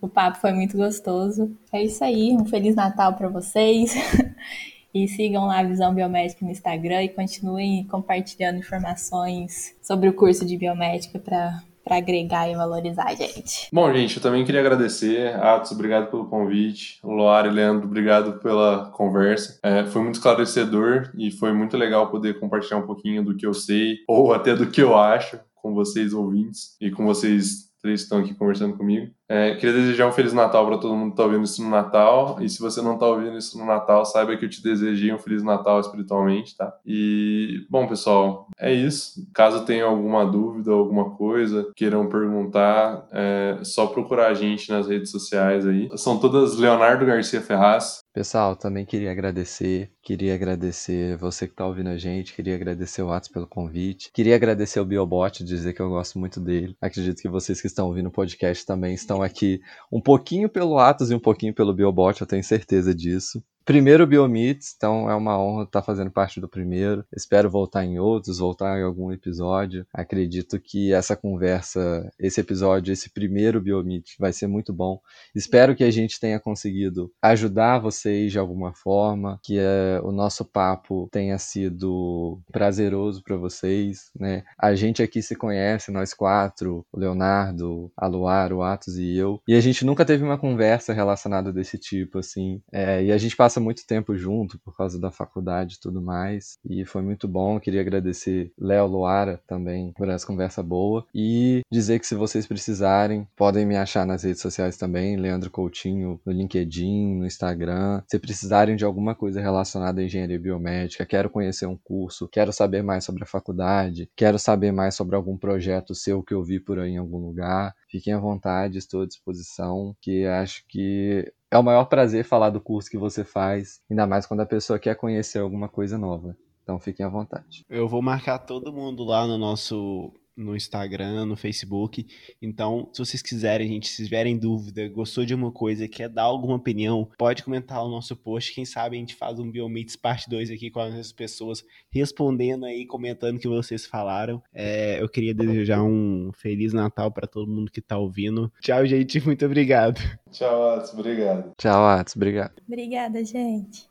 [0.00, 1.56] o papo foi muito gostoso.
[1.72, 3.94] É isso aí, um Feliz Natal para vocês.
[4.94, 10.44] E sigam lá a Visão Biomédica no Instagram e continuem compartilhando informações sobre o curso
[10.44, 13.68] de biomédica para para agregar e valorizar a gente.
[13.72, 15.34] Bom, gente, eu também queria agradecer.
[15.34, 16.98] Atos, obrigado pelo convite.
[17.02, 19.58] Loara e Leandro, obrigado pela conversa.
[19.62, 23.52] É, foi muito esclarecedor e foi muito legal poder compartilhar um pouquinho do que eu
[23.52, 28.20] sei ou até do que eu acho com vocês ouvintes e com vocês três estão
[28.20, 29.14] aqui conversando comigo.
[29.32, 32.36] É, queria desejar um Feliz Natal para todo mundo que está ouvindo isso no Natal.
[32.42, 35.18] E se você não está ouvindo isso no Natal, saiba que eu te desejei um
[35.18, 36.70] Feliz Natal espiritualmente, tá?
[36.84, 39.26] E, bom, pessoal, é isso.
[39.32, 45.10] Caso tenha alguma dúvida, alguma coisa, queiram perguntar, é só procurar a gente nas redes
[45.10, 45.88] sociais aí.
[45.96, 48.02] São todas Leonardo Garcia Ferraz.
[48.12, 53.10] Pessoal, também queria agradecer, queria agradecer você que está ouvindo a gente, queria agradecer o
[53.10, 56.76] Atos pelo convite, queria agradecer o Biobot, dizer que eu gosto muito dele.
[56.78, 59.60] Acredito que vocês que estão ouvindo o podcast também estão aqui
[59.90, 63.42] um pouquinho pelo Atos e um pouquinho pelo Biobot, eu tenho certeza disso.
[63.64, 67.04] Primeiro Biomeets, então é uma honra estar fazendo parte do primeiro.
[67.14, 69.86] Espero voltar em outros, voltar em algum episódio.
[69.94, 75.00] Acredito que essa conversa, esse episódio, esse primeiro Biomeet vai ser muito bom.
[75.32, 80.44] Espero que a gente tenha conseguido ajudar vocês de alguma forma, que é, o nosso
[80.44, 84.42] papo tenha sido prazeroso para vocês, né?
[84.58, 89.40] A gente aqui se conhece, nós quatro, o Leonardo, a Luar, o Atos e eu,
[89.46, 92.60] e a gente nunca teve uma conversa relacionada desse tipo, assim.
[92.72, 96.00] É, e a gente passa passa muito tempo junto por causa da faculdade e tudo
[96.00, 96.56] mais.
[96.64, 97.60] E foi muito bom.
[97.60, 101.04] Queria agradecer Léo Luara também por essa conversa boa.
[101.14, 106.18] E dizer que se vocês precisarem, podem me achar nas redes sociais também, Leandro Coutinho,
[106.24, 108.02] no LinkedIn, no Instagram.
[108.10, 112.82] Se precisarem de alguma coisa relacionada à engenharia biomédica, quero conhecer um curso, quero saber
[112.82, 116.78] mais sobre a faculdade, quero saber mais sobre algum projeto seu que eu vi por
[116.78, 121.62] aí em algum lugar, fiquem à vontade, estou à disposição, que acho que é o
[121.62, 125.38] maior prazer falar do curso que você faz, ainda mais quando a pessoa quer conhecer
[125.38, 126.34] alguma coisa nova.
[126.62, 127.62] Então fiquem à vontade.
[127.68, 132.06] Eu vou marcar todo mundo lá no nosso no Instagram, no Facebook.
[132.40, 136.56] Então, se vocês quiserem, gente, se tiverem dúvida, gostou de uma coisa, quer dar alguma
[136.56, 138.54] opinião, pode comentar o nosso post.
[138.54, 142.86] Quem sabe a gente faz um Biomeets parte 2 aqui com as pessoas respondendo aí,
[142.86, 144.42] comentando o que vocês falaram.
[144.52, 148.52] É, eu queria desejar um Feliz Natal para todo mundo que tá ouvindo.
[148.60, 149.20] Tchau, gente.
[149.24, 150.00] Muito obrigado.
[150.30, 150.94] Tchau, Atos.
[150.94, 151.52] Obrigado.
[151.58, 152.16] Tchau, Atos.
[152.16, 152.52] Obrigado.
[152.66, 153.86] Obrigada, gente.